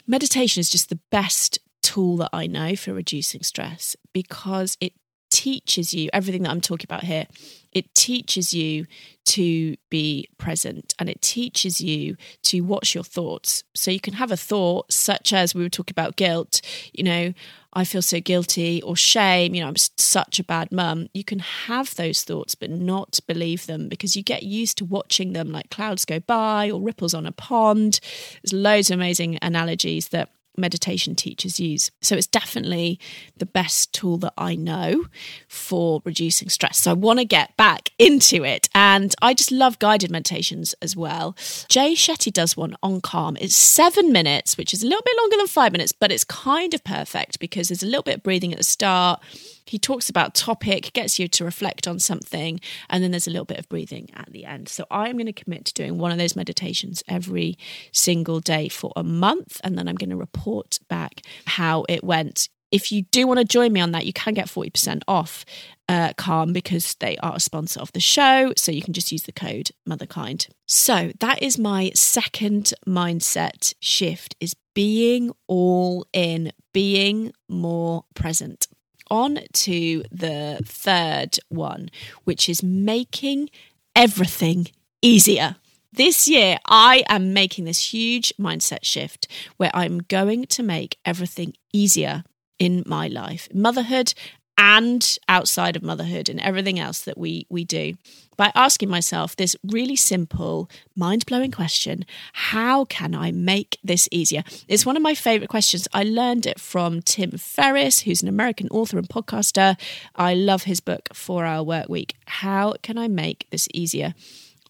meditation 0.07 0.59
is 0.59 0.69
just 0.69 0.89
the 0.89 0.99
best 1.11 1.59
tool 1.81 2.17
that 2.17 2.29
I 2.33 2.47
know 2.47 2.75
for 2.75 2.93
reducing 2.93 3.43
stress 3.43 3.95
because 4.13 4.77
it 4.81 4.93
teaches 5.29 5.93
you 5.93 6.09
everything 6.13 6.43
that 6.43 6.51
I'm 6.51 6.61
talking 6.61 6.85
about 6.87 7.03
here. 7.03 7.27
It 7.71 7.93
teaches 7.93 8.53
you 8.53 8.87
to 9.25 9.75
be 9.89 10.29
present 10.37 10.93
and 10.97 11.09
it 11.09 11.21
teaches 11.21 11.81
you 11.81 12.15
to 12.43 12.61
watch 12.61 12.95
your 12.95 13.03
thoughts. 13.03 13.63
So 13.73 13.91
you 13.91 13.99
can 13.99 14.13
have 14.13 14.31
a 14.31 14.37
thought, 14.37 14.91
such 14.91 15.33
as 15.33 15.53
we 15.53 15.61
were 15.61 15.69
talking 15.69 15.93
about 15.93 16.15
guilt, 16.15 16.61
you 16.93 17.03
know, 17.03 17.33
I 17.77 17.83
feel 17.83 18.01
so 18.01 18.21
guilty 18.21 18.81
or 18.83 18.95
shame, 18.95 19.53
you 19.53 19.61
know, 19.61 19.67
I'm 19.67 19.75
such 19.75 20.39
a 20.39 20.45
bad 20.45 20.71
mum. 20.71 21.09
You 21.13 21.25
can 21.25 21.39
have 21.39 21.93
those 21.95 22.23
thoughts, 22.23 22.55
but 22.55 22.69
not 22.69 23.19
believe 23.27 23.65
them 23.65 23.89
because 23.89 24.15
you 24.15 24.23
get 24.23 24.43
used 24.43 24.77
to 24.77 24.85
watching 24.85 25.33
them 25.33 25.51
like 25.51 25.69
clouds 25.69 26.05
go 26.05 26.21
by 26.21 26.71
or 26.71 26.79
ripples 26.79 27.13
on 27.13 27.25
a 27.25 27.33
pond. 27.33 27.99
There's 28.41 28.53
loads 28.53 28.89
of 28.89 28.95
amazing 28.95 29.37
analogies 29.41 30.07
that 30.09 30.29
meditation 30.57 31.15
teachers 31.15 31.59
use. 31.59 31.91
So 32.01 32.15
it's 32.15 32.27
definitely 32.27 32.99
the 33.37 33.45
best 33.45 33.93
tool 33.93 34.17
that 34.17 34.33
I 34.37 34.55
know 34.55 35.05
for 35.47 36.01
reducing 36.05 36.49
stress. 36.49 36.79
So 36.79 36.91
I 36.91 36.93
want 36.93 37.19
to 37.19 37.25
get 37.25 37.55
back 37.57 37.91
into 37.97 38.43
it. 38.43 38.69
And 38.75 39.13
I 39.21 39.33
just 39.33 39.51
love 39.51 39.79
guided 39.79 40.11
meditations 40.11 40.73
as 40.81 40.95
well. 40.95 41.35
Jay 41.69 41.93
Shetty 41.93 42.31
does 42.31 42.57
one 42.57 42.75
on 42.83 43.01
calm. 43.01 43.37
It's 43.39 43.55
seven 43.55 44.11
minutes, 44.11 44.57
which 44.57 44.73
is 44.73 44.83
a 44.83 44.87
little 44.87 45.03
bit 45.03 45.17
longer 45.19 45.37
than 45.37 45.47
five 45.47 45.71
minutes, 45.71 45.91
but 45.91 46.11
it's 46.11 46.23
kind 46.23 46.73
of 46.73 46.83
perfect 46.83 47.39
because 47.39 47.69
there's 47.69 47.83
a 47.83 47.87
little 47.87 48.03
bit 48.03 48.17
of 48.17 48.23
breathing 48.23 48.51
at 48.51 48.57
the 48.57 48.63
start 48.63 49.21
he 49.65 49.79
talks 49.79 50.09
about 50.09 50.35
topic, 50.35 50.93
gets 50.93 51.19
you 51.19 51.27
to 51.29 51.45
reflect 51.45 51.87
on 51.87 51.99
something, 51.99 52.59
and 52.89 53.03
then 53.03 53.11
there's 53.11 53.27
a 53.27 53.31
little 53.31 53.45
bit 53.45 53.59
of 53.59 53.67
breathing 53.69 54.09
at 54.13 54.31
the 54.31 54.45
end. 54.45 54.69
So 54.69 54.85
I'm 54.91 55.13
going 55.13 55.25
to 55.25 55.33
commit 55.33 55.65
to 55.65 55.73
doing 55.73 55.97
one 55.97 56.11
of 56.11 56.17
those 56.17 56.35
meditations 56.35 57.03
every 57.07 57.57
single 57.91 58.39
day 58.39 58.69
for 58.69 58.91
a 58.95 59.03
month, 59.03 59.59
and 59.63 59.77
then 59.77 59.87
I'm 59.87 59.95
going 59.95 60.09
to 60.09 60.15
report 60.15 60.79
back 60.87 61.21
how 61.45 61.85
it 61.89 62.03
went. 62.03 62.49
If 62.71 62.91
you 62.91 63.03
do 63.03 63.27
want 63.27 63.39
to 63.39 63.45
join 63.45 63.71
me 63.73 63.79
on 63.79 63.91
that, 63.91 64.05
you 64.05 64.13
can 64.13 64.33
get 64.33 64.47
40% 64.47 65.01
off 65.07 65.45
uh, 65.87 66.13
Calm 66.17 66.51
because 66.51 66.95
they 66.95 67.15
are 67.17 67.35
a 67.35 67.39
sponsor 67.39 67.79
of 67.79 67.91
the 67.93 67.99
show. 67.99 68.53
So 68.57 68.71
you 68.71 68.81
can 68.81 68.93
just 68.93 69.11
use 69.11 69.23
the 69.23 69.31
code 69.31 69.69
Motherkind. 69.87 70.49
So 70.65 71.11
that 71.19 71.41
is 71.41 71.57
my 71.57 71.91
second 71.93 72.73
mindset 72.87 73.75
shift 73.79 74.35
is 74.39 74.55
being 74.73 75.31
all 75.47 76.05
in, 76.11 76.51
being 76.73 77.31
more 77.47 78.03
present 78.13 78.67
on 79.09 79.39
to 79.53 80.03
the 80.11 80.59
third 80.65 81.37
one, 81.49 81.89
which 82.23 82.49
is 82.49 82.63
making 82.63 83.49
everything 83.95 84.67
easier. 85.01 85.55
This 85.93 86.27
year, 86.27 86.57
I 86.65 87.03
am 87.07 87.33
making 87.33 87.65
this 87.65 87.93
huge 87.93 88.33
mindset 88.37 88.83
shift 88.83 89.27
where 89.55 89.71
I'm 89.73 89.99
going 89.99 90.45
to 90.47 90.63
make 90.63 90.97
everything 91.05 91.53
easier 91.71 92.23
in 92.59 92.83
my 92.85 93.07
life, 93.07 93.47
motherhood 93.53 94.13
and 94.57 95.17
outside 95.27 95.75
of 95.75 95.83
motherhood 95.83 96.29
and 96.29 96.39
everything 96.39 96.79
else 96.79 97.01
that 97.01 97.17
we 97.17 97.45
we 97.49 97.63
do 97.63 97.93
by 98.37 98.51
asking 98.53 98.89
myself 98.89 99.35
this 99.35 99.55
really 99.63 99.95
simple 99.95 100.69
mind-blowing 100.95 101.51
question 101.51 102.05
how 102.33 102.85
can 102.85 103.13
i 103.15 103.31
make 103.31 103.77
this 103.83 104.07
easier? 104.11 104.43
It's 104.67 104.85
one 104.85 104.97
of 104.97 105.03
my 105.03 105.15
favorite 105.15 105.49
questions. 105.49 105.87
I 105.93 106.03
learned 106.03 106.45
it 106.45 106.59
from 106.59 107.01
tim 107.01 107.31
ferriss 107.31 108.01
who's 108.01 108.21
an 108.21 108.27
american 108.27 108.67
author 108.69 108.97
and 108.97 109.07
podcaster. 109.07 109.79
I 110.15 110.33
love 110.33 110.63
his 110.63 110.79
book 110.79 111.09
4 111.13 111.45
hour 111.45 111.63
work 111.63 111.89
week. 111.89 112.15
How 112.25 112.73
can 112.81 112.97
i 112.97 113.07
make 113.07 113.47
this 113.51 113.67
easier 113.73 114.13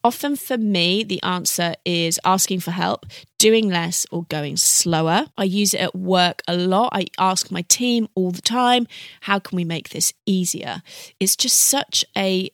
Often 0.05 0.35
for 0.35 0.59
me, 0.59 1.03
the 1.03 1.19
answer 1.23 1.73
is 1.83 2.19
asking 2.23 2.59
for 2.59 2.69
help, 2.69 3.07
doing 3.39 3.69
less, 3.69 4.05
or 4.11 4.25
going 4.25 4.55
slower. 4.55 5.25
I 5.35 5.45
use 5.45 5.73
it 5.73 5.81
at 5.81 5.95
work 5.95 6.43
a 6.47 6.55
lot. 6.55 6.89
I 6.93 7.07
ask 7.17 7.49
my 7.49 7.63
team 7.63 8.07
all 8.13 8.29
the 8.29 8.43
time, 8.43 8.85
how 9.21 9.39
can 9.39 9.55
we 9.55 9.65
make 9.65 9.89
this 9.89 10.13
easier? 10.27 10.83
It's 11.19 11.35
just 11.35 11.59
such 11.59 12.05
a 12.15 12.51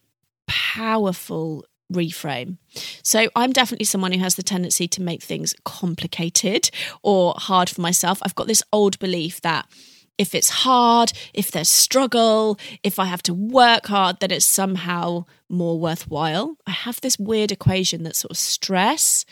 powerful 0.48 1.66
reframe. 1.92 2.56
So 3.04 3.28
I'm 3.36 3.52
definitely 3.52 3.84
someone 3.84 4.14
who 4.14 4.20
has 4.20 4.36
the 4.36 4.44
tendency 4.44 4.88
to 4.88 5.02
make 5.02 5.22
things 5.22 5.54
complicated 5.66 6.72
or 7.04 7.34
hard 7.36 7.70
for 7.70 7.82
myself. 7.82 8.20
I've 8.24 8.34
got 8.34 8.48
this 8.48 8.64
old 8.72 8.98
belief 8.98 9.42
that 9.42 9.68
if 10.18 10.36
it's 10.36 10.50
hard, 10.50 11.14
if 11.34 11.52
there's 11.52 11.70
struggle, 11.70 12.60
if 12.84 13.00
I 13.00 13.06
have 13.06 13.24
to 13.24 13.34
work 13.34 13.88
hard, 13.88 14.20
that 14.20 14.32
it's 14.32 14.46
somehow 14.46 15.26
more 15.50 15.80
worthwhile. 15.80 16.58
I 16.68 16.72
have 16.72 17.02
this 17.02 17.18
weird 17.18 17.52
equation 17.52 18.04
that 18.04 18.16
sort 18.16 18.32
of 18.32 18.38
stress 18.38 19.26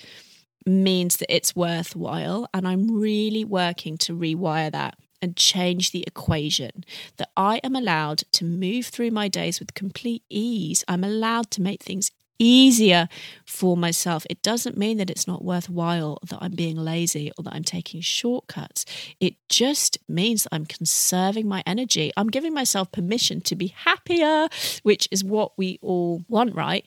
means 0.65 1.17
that 1.17 1.33
it's 1.33 1.55
worthwhile. 1.55 2.47
And 2.53 2.67
I'm 2.67 2.99
really 2.99 3.45
working 3.45 3.97
to 3.99 4.15
rewire 4.15 4.71
that 4.71 4.95
and 5.21 5.35
change 5.35 5.91
the 5.91 6.03
equation 6.07 6.83
that 7.17 7.29
I 7.35 7.59
am 7.63 7.75
allowed 7.75 8.23
to 8.31 8.45
move 8.45 8.85
through 8.87 9.11
my 9.11 9.27
days 9.27 9.59
with 9.59 9.73
complete 9.73 10.23
ease. 10.29 10.83
I'm 10.87 11.03
allowed 11.03 11.51
to 11.51 11.61
make 11.61 11.83
things 11.83 12.11
easier 12.39 13.08
for 13.45 13.78
myself. 13.78 14.25
It 14.30 14.41
doesn't 14.41 14.78
mean 14.78 14.97
that 14.97 15.10
it's 15.10 15.28
not 15.28 15.43
worthwhile 15.43 16.19
that 16.30 16.39
I'm 16.41 16.54
being 16.54 16.78
lazy 16.78 17.32
or 17.38 17.43
that 17.43 17.54
I'm 17.54 17.63
taking 17.63 18.02
shortcuts. 18.02 18.86
It 19.19 19.36
just 19.49 19.97
means 20.08 20.47
I'm 20.52 20.65
conserving 20.65 21.47
my 21.47 21.62
energy. 21.67 22.12
I'm 22.17 22.30
giving 22.30 22.54
myself 22.54 22.91
permission 22.91 23.41
to 23.41 23.56
be 23.56 23.67
happier, 23.67 24.47
which 24.84 25.08
is 25.12 25.23
what 25.23 25.58
we 25.58 25.80
all 25.82 26.23
want, 26.28 26.56
right? 26.56 26.86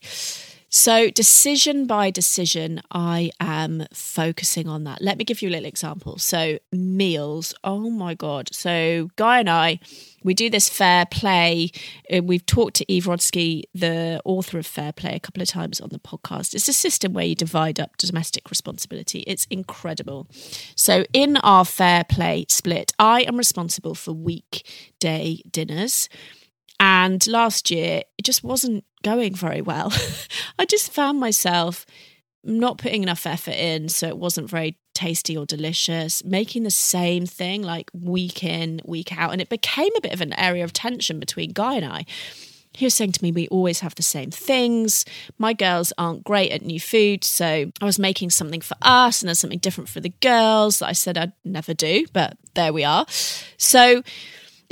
So, 0.74 1.10
decision 1.10 1.86
by 1.86 2.10
decision, 2.10 2.80
I 2.90 3.30
am 3.38 3.84
focusing 3.92 4.68
on 4.68 4.84
that. 4.84 5.02
Let 5.02 5.18
me 5.18 5.24
give 5.24 5.42
you 5.42 5.50
a 5.50 5.52
little 5.52 5.66
example. 5.66 6.16
So, 6.16 6.58
meals. 6.72 7.52
Oh 7.62 7.90
my 7.90 8.14
God. 8.14 8.48
So, 8.54 9.10
Guy 9.16 9.40
and 9.40 9.50
I, 9.50 9.80
we 10.24 10.32
do 10.32 10.48
this 10.48 10.70
fair 10.70 11.04
play. 11.04 11.72
Uh, 12.10 12.22
we've 12.22 12.46
talked 12.46 12.76
to 12.76 12.90
Eve 12.90 13.04
Rodsky, 13.04 13.64
the 13.74 14.22
author 14.24 14.58
of 14.58 14.64
Fair 14.66 14.92
Play, 14.92 15.14
a 15.14 15.20
couple 15.20 15.42
of 15.42 15.48
times 15.48 15.78
on 15.78 15.90
the 15.90 15.98
podcast. 15.98 16.54
It's 16.54 16.68
a 16.68 16.72
system 16.72 17.12
where 17.12 17.26
you 17.26 17.34
divide 17.34 17.78
up 17.78 17.98
domestic 17.98 18.48
responsibility. 18.48 19.24
It's 19.26 19.46
incredible. 19.50 20.26
So, 20.74 21.04
in 21.12 21.36
our 21.36 21.66
fair 21.66 22.02
play 22.02 22.46
split, 22.48 22.94
I 22.98 23.24
am 23.24 23.36
responsible 23.36 23.94
for 23.94 24.14
weekday 24.14 25.42
dinners. 25.50 26.08
And 26.82 27.24
last 27.28 27.70
year, 27.70 28.02
it 28.18 28.24
just 28.24 28.42
wasn't 28.42 28.84
going 29.04 29.36
very 29.36 29.62
well. 29.62 29.92
I 30.58 30.64
just 30.64 30.92
found 30.92 31.20
myself 31.20 31.86
not 32.42 32.78
putting 32.78 33.04
enough 33.04 33.24
effort 33.24 33.54
in, 33.54 33.88
so 33.88 34.08
it 34.08 34.18
wasn't 34.18 34.50
very 34.50 34.76
tasty 34.92 35.36
or 35.36 35.46
delicious, 35.46 36.24
making 36.24 36.64
the 36.64 36.72
same 36.72 37.24
thing 37.24 37.62
like 37.62 37.88
week 37.94 38.42
in, 38.42 38.80
week 38.84 39.16
out. 39.16 39.30
And 39.30 39.40
it 39.40 39.48
became 39.48 39.92
a 39.96 40.00
bit 40.00 40.12
of 40.12 40.20
an 40.20 40.32
area 40.32 40.64
of 40.64 40.72
tension 40.72 41.20
between 41.20 41.52
Guy 41.52 41.76
and 41.76 41.84
I. 41.84 42.04
He 42.74 42.84
was 42.84 42.94
saying 42.94 43.12
to 43.12 43.22
me, 43.22 43.30
We 43.30 43.46
always 43.46 43.78
have 43.78 43.94
the 43.94 44.02
same 44.02 44.32
things. 44.32 45.04
My 45.38 45.52
girls 45.52 45.92
aren't 45.98 46.24
great 46.24 46.50
at 46.50 46.62
new 46.62 46.80
food. 46.80 47.22
So 47.22 47.70
I 47.80 47.84
was 47.84 48.00
making 48.00 48.30
something 48.30 48.60
for 48.60 48.76
us 48.82 49.22
and 49.22 49.28
then 49.28 49.36
something 49.36 49.60
different 49.60 49.88
for 49.88 50.00
the 50.00 50.14
girls 50.20 50.80
that 50.80 50.88
I 50.88 50.92
said 50.94 51.16
I'd 51.16 51.32
never 51.44 51.74
do, 51.74 52.06
but 52.12 52.36
there 52.54 52.72
we 52.72 52.82
are. 52.82 53.06
So 53.56 54.02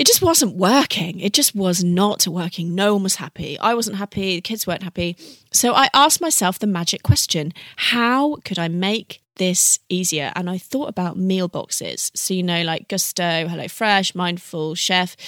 it 0.01 0.07
just 0.07 0.23
wasn't 0.23 0.57
working. 0.57 1.21
It 1.21 1.35
just 1.35 1.55
was 1.55 1.85
not 1.85 2.27
working. 2.27 2.75
No 2.75 2.95
one 2.95 3.03
was 3.03 3.17
happy. 3.17 3.59
I 3.59 3.75
wasn't 3.75 3.99
happy. 3.99 4.37
The 4.37 4.41
kids 4.41 4.67
weren't 4.67 4.83
happy. 4.83 5.15
So 5.53 5.75
I 5.75 5.91
asked 5.93 6.23
myself 6.23 6.59
the 6.59 6.67
magic 6.67 7.03
question 7.03 7.53
how 7.77 8.37
could 8.47 8.59
I 8.59 8.69
make 8.69 9.21
this 9.37 9.79
easier? 9.91 10.33
And 10.35 10.49
I 10.49 10.57
thought 10.57 10.89
about 10.89 11.19
meal 11.19 11.49
boxes. 11.49 12.11
So, 12.15 12.33
you 12.33 12.43
know, 12.43 12.63
like 12.63 12.89
Gousto, 12.89 13.47
HelloFresh, 13.47 14.15
Mindful, 14.15 14.75
Chef. 14.75 15.19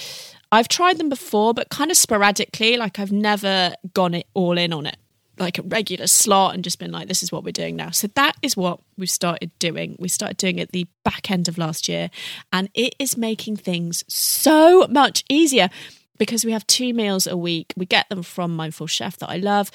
I've 0.51 0.67
tried 0.67 0.97
them 0.97 1.09
before, 1.09 1.53
but 1.53 1.69
kind 1.69 1.91
of 1.91 1.97
sporadically. 1.97 2.75
Like 2.75 2.97
I've 2.97 3.11
never 3.11 3.75
gone 3.93 4.15
it 4.15 4.25
all 4.33 4.57
in 4.57 4.73
on 4.73 4.87
it 4.87 4.97
like 5.39 5.57
a 5.57 5.63
regular 5.63 6.07
slot 6.07 6.53
and 6.53 6.63
just 6.63 6.79
been 6.79 6.91
like, 6.91 7.07
this 7.07 7.23
is 7.23 7.31
what 7.31 7.43
we're 7.43 7.51
doing 7.51 7.75
now. 7.75 7.89
So 7.91 8.07
that 8.15 8.35
is 8.41 8.55
what 8.55 8.79
we've 8.97 9.09
started 9.09 9.51
doing. 9.59 9.95
We 9.99 10.07
started 10.07 10.37
doing 10.37 10.59
it 10.59 10.71
the 10.71 10.87
back 11.03 11.31
end 11.31 11.47
of 11.47 11.57
last 11.57 11.89
year, 11.89 12.09
and 12.51 12.69
it 12.73 12.95
is 12.99 13.17
making 13.17 13.57
things 13.57 14.03
so 14.07 14.87
much 14.87 15.23
easier 15.29 15.69
because 16.19 16.45
we 16.45 16.51
have 16.51 16.65
two 16.67 16.93
meals 16.93 17.25
a 17.25 17.35
week. 17.35 17.73
We 17.75 17.85
get 17.85 18.07
them 18.09 18.21
from 18.21 18.55
Mindful 18.55 18.87
Chef 18.87 19.17
that 19.17 19.29
I 19.29 19.37
love. 19.37 19.71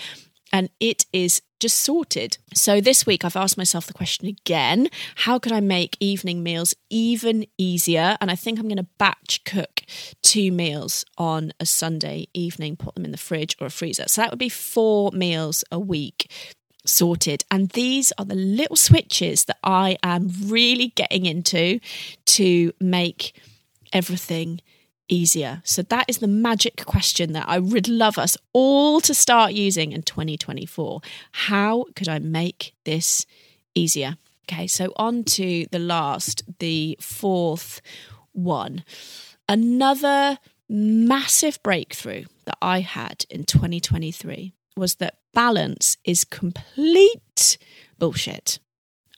and 0.53 0.71
it 0.81 1.07
is 1.13 1.43
just 1.59 1.79
sorted. 1.79 2.39
So 2.55 2.81
this 2.81 3.07
week 3.07 3.25
I've 3.25 3.37
asked 3.37 3.59
myself 3.59 3.87
the 3.87 3.93
question 3.93 4.27
again 4.29 4.89
how 5.17 5.39
could 5.39 5.53
I 5.53 5.61
make 5.61 5.97
evening 6.01 6.43
meals 6.43 6.75
even 6.91 7.47
easier? 7.57 8.17
And 8.21 8.31
I 8.31 8.35
think 8.35 8.59
I'm 8.59 8.69
going 8.69 8.77
to 8.77 8.87
batch 8.99 9.43
cook 9.45 9.83
two 10.23 10.53
meals 10.53 11.05
on 11.17 11.53
a 11.61 11.67
Sunday 11.67 12.29
evening, 12.35 12.77
put 12.77 12.95
them 12.95 13.05
in 13.05 13.13
the 13.13 13.19
fridge 13.19 13.57
or 13.61 13.67
a 13.67 13.71
freezer. 13.71 14.05
So 14.07 14.21
that 14.21 14.31
would 14.31 14.39
be 14.39 14.49
four 14.49 15.11
meals 15.13 15.65
a 15.71 15.79
week 15.79 16.31
sorted. 16.85 17.45
And 17.51 17.71
these 17.71 18.13
are 18.19 18.25
the 18.25 18.35
little 18.35 18.77
switches 18.77 19.45
that 19.45 19.59
I 19.63 19.99
am 20.03 20.31
really 20.47 20.89
getting 20.89 21.27
into 21.27 21.81
to 22.27 22.73
make 22.81 23.35
everything 23.93 24.61
easier? 25.09 25.61
So, 25.65 25.83
that 25.83 26.07
is 26.09 26.19
the 26.19 26.29
magic 26.29 26.85
question 26.85 27.33
that 27.33 27.49
I 27.49 27.59
would 27.59 27.89
love 27.89 28.19
us 28.19 28.37
all 28.53 29.01
to 29.03 29.15
start 29.15 29.53
using 29.53 29.93
in 29.93 30.03
2024. 30.03 31.01
How 31.33 31.85
could 31.95 32.09
I 32.09 32.19
make 32.19 32.75
this 32.85 33.27
easier? 33.75 34.17
Okay, 34.51 34.67
so 34.67 34.93
on 34.97 35.25
to 35.25 35.67
the 35.71 35.79
last, 35.79 36.43
the 36.59 36.97
fourth 37.01 37.83
one. 38.33 38.85
Another 39.49 40.39
massive 40.69 41.63
breakthrough 41.63 42.25
that 42.45 42.59
I 42.61 42.81
had 42.81 43.25
in 43.31 43.45
2023 43.45 44.53
was 44.77 44.97
that 44.97 45.19
balance 45.35 45.97
is 46.05 46.25
complete 46.25 47.59
bullshit. 47.99 48.59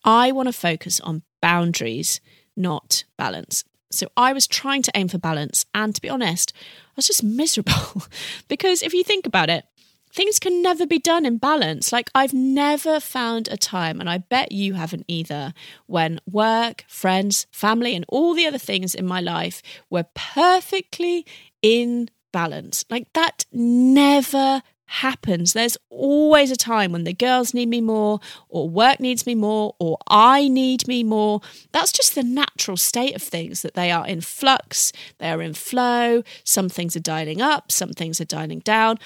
I 0.05 0.33
want 0.33 0.48
to 0.48 0.53
focus 0.53 1.00
on 1.00 1.22
boundaries, 1.40 2.20
not 2.57 3.05
balance. 3.16 3.64
So 3.90 4.09
I 4.16 4.33
was 4.33 4.46
trying 4.46 4.83
to 4.83 4.92
aim 4.94 5.09
for 5.09 5.18
balance. 5.18 5.66
And 5.74 5.94
to 5.94 6.00
be 6.00 6.09
honest, 6.09 6.53
I 6.57 6.92
was 6.96 7.07
just 7.07 7.24
miserable 7.40 8.05
because 8.48 8.83
if 8.83 8.94
you 8.94 9.05
think 9.05 9.26
about 9.26 9.50
it, 9.50 9.64
things 10.12 10.38
can 10.38 10.62
never 10.62 10.87
be 10.87 10.98
done 10.98 11.24
in 11.24 11.38
balance. 11.38 11.92
Like 11.92 12.11
I've 12.14 12.35
never 12.35 13.00
found 13.00 13.48
a 13.48 13.57
time, 13.57 14.00
and 14.00 14.09
I 14.09 14.18
bet 14.18 14.53
you 14.53 14.74
haven't 14.74 15.05
either, 15.09 15.55
when 15.87 16.20
work, 16.31 16.85
friends, 16.88 17.46
family, 17.50 17.94
and 17.94 18.05
all 18.09 18.35
the 18.35 18.46
other 18.46 18.59
things 18.59 18.94
in 18.94 19.07
my 19.07 19.20
life 19.20 19.62
were 19.88 20.07
perfectly 20.14 21.26
in 21.62 22.09
balance. 22.33 22.85
Like 22.90 23.12
that 23.14 23.44
never 23.53 24.62
happens. 24.90 25.53
There's 25.53 25.79
always 25.88 26.50
a 26.50 26.57
time 26.57 26.90
when 26.90 27.05
the 27.05 27.12
girls 27.12 27.55
need 27.55 27.68
me 27.68 27.81
more, 27.81 28.18
or 28.48 28.68
work 28.68 28.98
needs 28.98 29.24
me 29.24 29.35
more, 29.37 29.74
or 29.79 29.98
I 30.09 30.48
need 30.48 30.88
me 30.88 31.05
more. 31.05 31.40
That's 31.72 31.92
just 31.92 32.16
the 32.16 32.24
natural 32.24 32.76
state 32.76 33.14
of 33.14 33.22
things 33.22 33.62
that 33.62 33.74
they 33.74 33.90
are 33.92 34.07
in 34.07 34.20
flux, 34.20 34.92
they 35.18 35.31
are 35.31 35.40
in 35.40 35.55
flow. 35.55 36.22
Some 36.44 36.68
things 36.68 36.96
are 36.96 37.00
dialing 37.00 37.40
up, 37.40 37.70
some 37.70 37.90
things 37.90 38.20
are 38.20 38.24
dialing 38.24 38.61
down. 38.61 38.98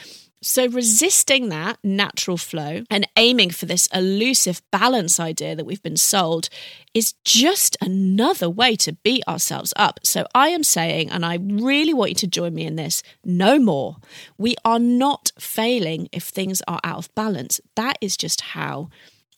So, 0.44 0.66
resisting 0.66 1.48
that 1.48 1.78
natural 1.82 2.36
flow 2.36 2.84
and 2.90 3.08
aiming 3.16 3.48
for 3.48 3.64
this 3.64 3.86
elusive 3.94 4.60
balance 4.70 5.18
idea 5.18 5.56
that 5.56 5.64
we've 5.64 5.82
been 5.82 5.96
sold 5.96 6.50
is 6.92 7.14
just 7.24 7.78
another 7.80 8.50
way 8.50 8.76
to 8.76 8.92
beat 8.92 9.24
ourselves 9.26 9.72
up. 9.74 10.00
So, 10.02 10.26
I 10.34 10.48
am 10.48 10.62
saying, 10.62 11.08
and 11.08 11.24
I 11.24 11.38
really 11.40 11.94
want 11.94 12.10
you 12.10 12.16
to 12.16 12.26
join 12.26 12.54
me 12.54 12.66
in 12.66 12.76
this 12.76 13.02
no 13.24 13.58
more. 13.58 13.96
We 14.36 14.54
are 14.66 14.78
not 14.78 15.32
failing 15.38 16.10
if 16.12 16.24
things 16.24 16.60
are 16.68 16.80
out 16.84 16.98
of 16.98 17.14
balance. 17.14 17.58
That 17.74 17.96
is 18.02 18.14
just 18.14 18.42
how 18.42 18.90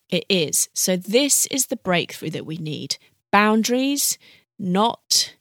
it 0.09 0.27
is. 0.29 0.69
So, 0.75 0.97
this 0.97 1.47
is 1.47 1.66
the 1.66 1.77
breakthrough 1.77 2.31
that 2.31 2.47
we 2.47 2.57
need 2.57 2.97
boundaries, 3.31 4.19
not 4.59 5.37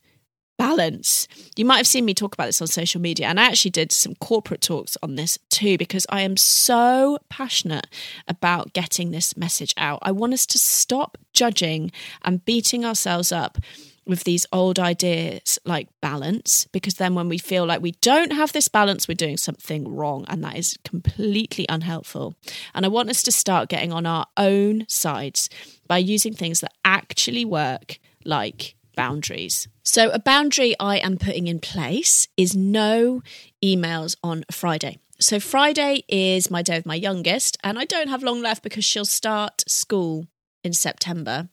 balance. 0.65 1.27
You 1.55 1.65
might 1.65 1.77
have 1.77 1.87
seen 1.87 2.05
me 2.05 2.13
talk 2.13 2.33
about 2.33 2.47
this 2.47 2.61
on 2.61 2.67
social 2.67 2.99
media, 2.99 3.27
and 3.27 3.39
I 3.39 3.45
actually 3.45 3.71
did 3.71 3.91
some 3.91 4.15
corporate 4.15 4.61
talks 4.61 4.97
on 5.03 5.15
this 5.15 5.37
too 5.49 5.77
because 5.77 6.05
I 6.09 6.21
am 6.21 6.37
so 6.37 7.19
passionate 7.29 7.87
about 8.27 8.73
getting 8.73 9.11
this 9.11 9.37
message 9.37 9.73
out. 9.77 9.99
I 10.01 10.11
want 10.11 10.33
us 10.33 10.45
to 10.47 10.57
stop 10.57 11.17
judging 11.33 11.91
and 12.23 12.43
beating 12.45 12.83
ourselves 12.83 13.31
up 13.31 13.57
with 14.07 14.23
these 14.23 14.45
old 14.53 14.77
ideas 14.79 15.57
like 15.65 15.87
balance, 16.01 16.67
because 16.71 16.95
then 16.95 17.15
when 17.15 17.27
we 17.27 17.37
feel 17.37 17.65
like 17.65 17.81
we 17.81 17.93
don't 18.01 18.33
have 18.33 18.53
this 18.53 18.67
balance, 18.67 19.07
we're 19.07 19.15
doing 19.15 19.37
something 19.37 19.87
wrong, 19.87 20.25
and 20.27 20.43
that 20.43 20.57
is 20.57 20.77
completely 20.83 21.65
unhelpful. 21.69 22.35
And 22.73 22.85
I 22.85 22.89
want 22.89 23.09
us 23.09 23.23
to 23.23 23.31
start 23.31 23.69
getting 23.69 23.91
on 23.91 24.05
our 24.05 24.27
own 24.37 24.85
sides 24.87 25.49
by 25.87 25.97
using 25.97 26.33
things 26.33 26.59
that 26.61 26.73
actually 26.83 27.45
work, 27.45 27.99
like 28.23 28.75
boundaries. 28.95 29.67
So, 29.83 30.09
a 30.09 30.19
boundary 30.19 30.75
I 30.79 30.97
am 30.97 31.17
putting 31.17 31.47
in 31.47 31.59
place 31.59 32.27
is 32.37 32.55
no 32.55 33.21
emails 33.63 34.15
on 34.23 34.45
Friday. 34.51 34.99
So, 35.19 35.39
Friday 35.39 36.03
is 36.07 36.51
my 36.51 36.61
day 36.61 36.77
with 36.77 36.85
my 36.85 36.95
youngest, 36.95 37.57
and 37.63 37.77
I 37.77 37.85
don't 37.85 38.09
have 38.09 38.23
long 38.23 38.41
left 38.41 38.63
because 38.63 38.83
she'll 38.83 39.05
start 39.05 39.63
school 39.67 40.27
in 40.63 40.73
September. 40.73 41.49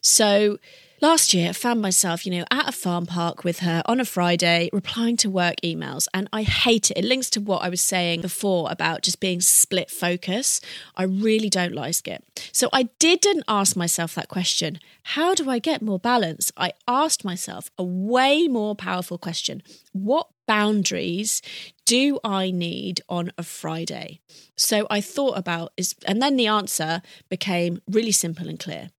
So, 0.00 0.58
Last 1.02 1.32
year, 1.32 1.48
I 1.48 1.52
found 1.54 1.80
myself, 1.80 2.26
you 2.26 2.32
know, 2.32 2.44
at 2.50 2.68
a 2.68 2.72
farm 2.72 3.06
park 3.06 3.42
with 3.42 3.60
her 3.60 3.82
on 3.86 4.00
a 4.00 4.04
Friday, 4.04 4.68
replying 4.70 5.16
to 5.18 5.30
work 5.30 5.54
emails, 5.64 6.06
and 6.12 6.28
I 6.30 6.42
hate 6.42 6.90
it. 6.90 6.98
It 6.98 7.06
links 7.06 7.30
to 7.30 7.40
what 7.40 7.62
I 7.62 7.70
was 7.70 7.80
saying 7.80 8.20
before 8.20 8.70
about 8.70 9.00
just 9.00 9.18
being 9.18 9.40
split 9.40 9.90
focus. 9.90 10.60
I 10.96 11.04
really 11.04 11.48
don't 11.48 11.72
like 11.72 12.06
it. 12.06 12.22
So 12.52 12.68
I 12.70 12.90
didn't 12.98 13.44
ask 13.48 13.76
myself 13.76 14.14
that 14.14 14.28
question 14.28 14.78
how 15.02 15.34
do 15.34 15.48
I 15.48 15.58
get 15.58 15.80
more 15.80 15.98
balance? 15.98 16.52
I 16.58 16.74
asked 16.86 17.24
myself 17.24 17.70
a 17.78 17.82
way 17.82 18.46
more 18.46 18.74
powerful 18.76 19.16
question 19.16 19.62
What 19.92 20.28
boundaries 20.46 21.40
do 21.86 22.20
I 22.22 22.50
need 22.50 23.00
on 23.08 23.32
a 23.38 23.42
Friday? 23.42 24.20
So 24.54 24.86
I 24.90 25.00
thought 25.00 25.38
about 25.38 25.72
is, 25.78 25.94
and 26.04 26.20
then 26.20 26.36
the 26.36 26.46
answer 26.46 27.00
became 27.30 27.80
really 27.88 28.12
simple 28.12 28.50
and 28.50 28.60
clear. 28.60 28.90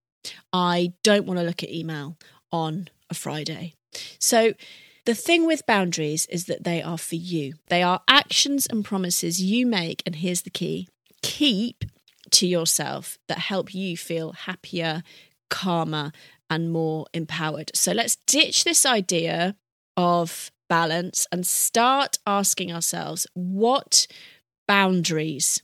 I 0.52 0.92
don't 1.02 1.26
want 1.26 1.38
to 1.40 1.46
look 1.46 1.62
at 1.62 1.70
email 1.70 2.16
on 2.50 2.88
a 3.10 3.14
Friday. 3.14 3.74
So, 4.18 4.54
the 5.04 5.14
thing 5.14 5.46
with 5.46 5.66
boundaries 5.66 6.26
is 6.26 6.44
that 6.44 6.62
they 6.62 6.80
are 6.80 6.98
for 6.98 7.16
you. 7.16 7.54
They 7.66 7.82
are 7.82 8.02
actions 8.06 8.66
and 8.66 8.84
promises 8.84 9.42
you 9.42 9.66
make. 9.66 10.00
And 10.06 10.16
here's 10.16 10.42
the 10.42 10.50
key 10.50 10.88
keep 11.22 11.84
to 12.30 12.46
yourself 12.46 13.18
that 13.28 13.38
help 13.38 13.74
you 13.74 13.96
feel 13.96 14.32
happier, 14.32 15.02
calmer, 15.50 16.12
and 16.48 16.72
more 16.72 17.06
empowered. 17.12 17.70
So 17.74 17.92
let's 17.92 18.16
ditch 18.26 18.64
this 18.64 18.86
idea 18.86 19.56
of 19.96 20.50
balance 20.68 21.26
and 21.32 21.46
start 21.46 22.18
asking 22.26 22.72
ourselves 22.72 23.26
what 23.34 24.06
boundaries 24.66 25.62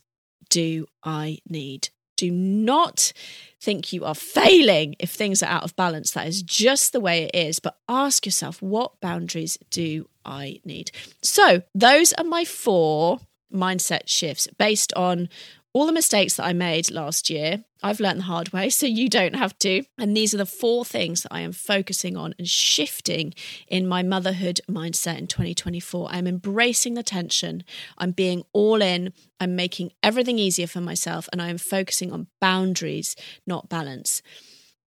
do 0.49 0.85
I 1.03 1.39
need? 1.47 1.89
Do 2.19 2.29
not 2.29 3.13
think 3.61 3.93
you 3.93 4.03
are 4.03 4.13
failing 4.13 4.97
if 4.99 5.09
things 5.09 5.41
are 5.41 5.49
out 5.49 5.63
of 5.63 5.73
balance. 5.77 6.11
That 6.11 6.27
is 6.27 6.41
just 6.43 6.91
the 6.91 6.99
way 6.99 7.23
it 7.23 7.33
is. 7.33 7.59
But 7.59 7.77
ask 7.87 8.25
yourself, 8.25 8.61
what 8.61 8.99
boundaries 8.99 9.57
do 9.69 10.09
I 10.25 10.59
need? 10.65 10.91
So, 11.21 11.63
those 11.73 12.11
are 12.13 12.25
my 12.25 12.43
four 12.43 13.19
mindset 13.53 14.07
shifts 14.07 14.49
based 14.57 14.93
on 14.95 15.29
all 15.71 15.85
the 15.85 15.93
mistakes 15.93 16.35
that 16.35 16.45
I 16.45 16.51
made 16.51 16.91
last 16.91 17.29
year, 17.29 17.63
I've 17.81 17.99
learned 17.99 18.19
the 18.19 18.23
hard 18.23 18.51
way, 18.51 18.69
so 18.69 18.85
you 18.85 19.07
don't 19.07 19.35
have 19.35 19.57
to. 19.59 19.83
And 19.97 20.15
these 20.15 20.33
are 20.33 20.37
the 20.37 20.45
four 20.45 20.83
things 20.83 21.23
that 21.23 21.33
I 21.33 21.41
am 21.41 21.53
focusing 21.53 22.17
on 22.17 22.35
and 22.37 22.47
shifting 22.47 23.33
in 23.67 23.87
my 23.87 24.03
motherhood 24.03 24.59
mindset 24.69 25.17
in 25.17 25.27
2024. 25.27 26.09
I'm 26.11 26.27
embracing 26.27 26.95
the 26.95 27.03
tension, 27.03 27.63
I'm 27.97 28.11
being 28.11 28.43
all 28.53 28.81
in, 28.81 29.13
I'm 29.39 29.55
making 29.55 29.91
everything 30.03 30.39
easier 30.39 30.67
for 30.67 30.81
myself, 30.81 31.29
and 31.31 31.41
I 31.41 31.47
am 31.47 31.57
focusing 31.57 32.11
on 32.11 32.27
boundaries, 32.41 33.15
not 33.47 33.69
balance. 33.69 34.21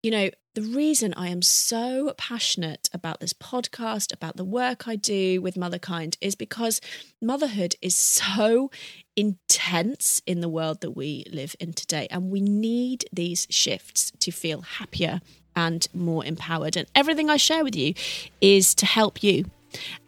You 0.02 0.10
know, 0.10 0.30
the 0.54 0.62
reason 0.62 1.14
I 1.14 1.28
am 1.28 1.40
so 1.40 2.12
passionate 2.18 2.90
about 2.92 3.20
this 3.20 3.32
podcast, 3.32 4.12
about 4.12 4.36
the 4.36 4.44
work 4.44 4.86
I 4.86 4.96
do 4.96 5.40
with 5.40 5.54
Motherkind, 5.54 6.16
is 6.20 6.34
because 6.34 6.80
motherhood 7.22 7.76
is 7.80 7.94
so 7.94 8.70
intense 9.16 10.20
in 10.26 10.40
the 10.40 10.50
world 10.50 10.82
that 10.82 10.90
we 10.90 11.24
live 11.32 11.56
in 11.58 11.72
today. 11.72 12.06
And 12.10 12.30
we 12.30 12.42
need 12.42 13.06
these 13.12 13.46
shifts 13.48 14.12
to 14.20 14.30
feel 14.30 14.60
happier 14.60 15.22
and 15.56 15.86
more 15.94 16.24
empowered. 16.24 16.76
And 16.76 16.86
everything 16.94 17.30
I 17.30 17.38
share 17.38 17.64
with 17.64 17.76
you 17.76 17.94
is 18.42 18.74
to 18.76 18.86
help 18.86 19.22
you 19.22 19.46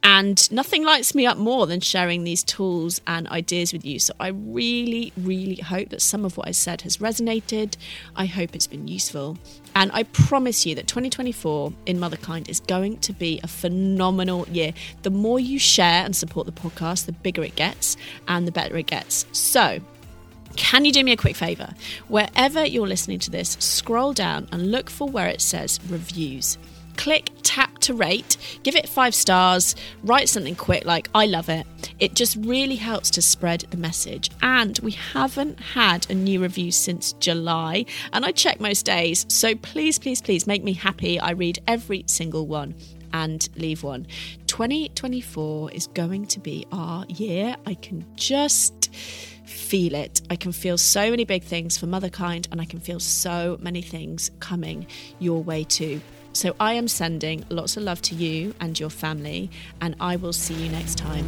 and 0.03 0.51
nothing 0.53 0.85
lights 0.85 1.15
me 1.15 1.27
up 1.27 1.39
more 1.39 1.67
than 1.67 1.81
sharing 1.81 2.25
these 2.25 2.43
tools 2.43 3.01
and 3.07 3.27
ideas 3.29 3.73
with 3.73 3.85
you. 3.85 3.99
So 3.99 4.15
I 4.21 4.29
really, 4.29 5.13
really 5.17 5.57
hope 5.57 5.89
that 5.91 6.03
some 6.03 6.25
of 6.25 6.37
what 6.37 6.47
I 6.47 6.51
said 6.51 6.83
has 6.83 6.99
resonated. 6.99 7.77
I 8.15 8.27
hope 8.27 8.55
it's 8.55 8.67
been 8.67 8.87
useful. 8.87 9.39
And 9.75 9.91
I 9.93 10.05
promise 10.05 10.67
you 10.67 10.75
that 10.75 10.87
2024 10.87 11.73
in 11.87 11.99
Motherkind 11.99 12.49
is 12.49 12.61
going 12.61 12.99
to 12.99 13.13
be 13.13 13.41
a 13.43 13.49
phenomenal 13.49 14.47
year. 14.49 14.73
The 15.03 15.11
more 15.11 15.41
you 15.41 15.59
share 15.59 16.05
and 16.05 16.15
support 16.15 16.47
the 16.47 16.53
podcast, 16.53 17.07
the 17.07 17.13
bigger 17.13 17.43
it 17.43 17.57
gets 17.57 17.97
and 18.29 18.47
the 18.47 18.53
better 18.53 18.77
it 18.77 18.87
gets. 18.87 19.27
So, 19.33 19.81
can 20.57 20.85
you 20.85 20.93
do 20.93 21.03
me 21.03 21.11
a 21.11 21.17
quick 21.17 21.35
favor? 21.35 21.75
Wherever 22.07 22.65
you're 22.65 22.87
listening 22.87 23.19
to 23.21 23.31
this, 23.31 23.57
scroll 23.59 24.13
down 24.13 24.47
and 24.53 24.71
look 24.71 24.89
for 24.89 25.09
where 25.09 25.27
it 25.27 25.41
says 25.41 25.81
reviews 25.89 26.59
to 27.85 27.95
rate, 27.95 28.37
give 28.63 28.75
it 28.75 28.89
five 28.89 29.15
stars, 29.15 29.75
write 30.03 30.29
something 30.29 30.57
quick 30.57 30.85
like, 30.85 31.09
I 31.15 31.27
love 31.27 31.49
it. 31.49 31.67
It 31.99 32.15
just 32.15 32.37
really 32.37 32.77
helps 32.77 33.11
to 33.11 33.23
spread 33.23 33.61
the 33.71 33.77
message. 33.77 34.31
And 34.43 34.79
we 34.81 34.93
haven't 34.93 35.61
had 35.61 36.11
a 36.11 36.15
new 36.15 36.43
review 36.43 36.73
since 36.73 37.13
July, 37.15 37.85
and 38.13 38.25
I 38.25 38.33
check 38.33 38.61
most 38.61 38.87
days. 38.87 39.27
So 39.29 39.55
please, 39.55 39.99
please, 39.99 40.21
please 40.23 40.47
make 40.47 40.65
me 40.65 40.73
happy. 40.73 41.21
I 41.21 41.31
read 41.31 41.61
every 41.67 42.05
single 42.07 42.47
one 42.47 42.75
and 43.13 43.49
leave 43.57 43.83
one. 43.83 44.07
2024 44.47 45.71
is 45.73 45.87
going 45.89 46.27
to 46.27 46.41
be 46.41 46.67
our 46.73 47.05
year. 47.07 47.57
I 47.67 47.75
can 47.75 48.05
just 48.17 48.95
feel 49.45 49.95
it. 49.95 50.23
I 50.31 50.37
can 50.37 50.53
feel 50.53 50.79
so 50.79 51.11
many 51.11 51.25
big 51.25 51.43
things 51.43 51.77
for 51.79 51.87
Motherkind, 51.87 52.49
and 52.51 52.61
I 52.61 52.65
can 52.65 52.81
feel 52.81 52.99
so 52.99 53.59
many 53.61 53.83
things 53.83 54.31
coming 54.41 54.87
your 55.19 55.43
way 55.43 55.65
too. 55.65 56.01
So 56.35 56.55
I 56.59 56.73
am 56.75 56.89
sending 56.89 57.45
lots 57.49 57.77
of 57.77 57.85
love 57.85 58.03
to 58.03 58.15
you 58.15 58.55
and 58.61 58.79
your 58.79 58.91
family, 58.91 59.51
and 59.81 59.95
I 60.01 60.17
will 60.17 60.33
see 60.33 60.55
you 60.55 60.69
next 60.69 60.99
time. 60.99 61.25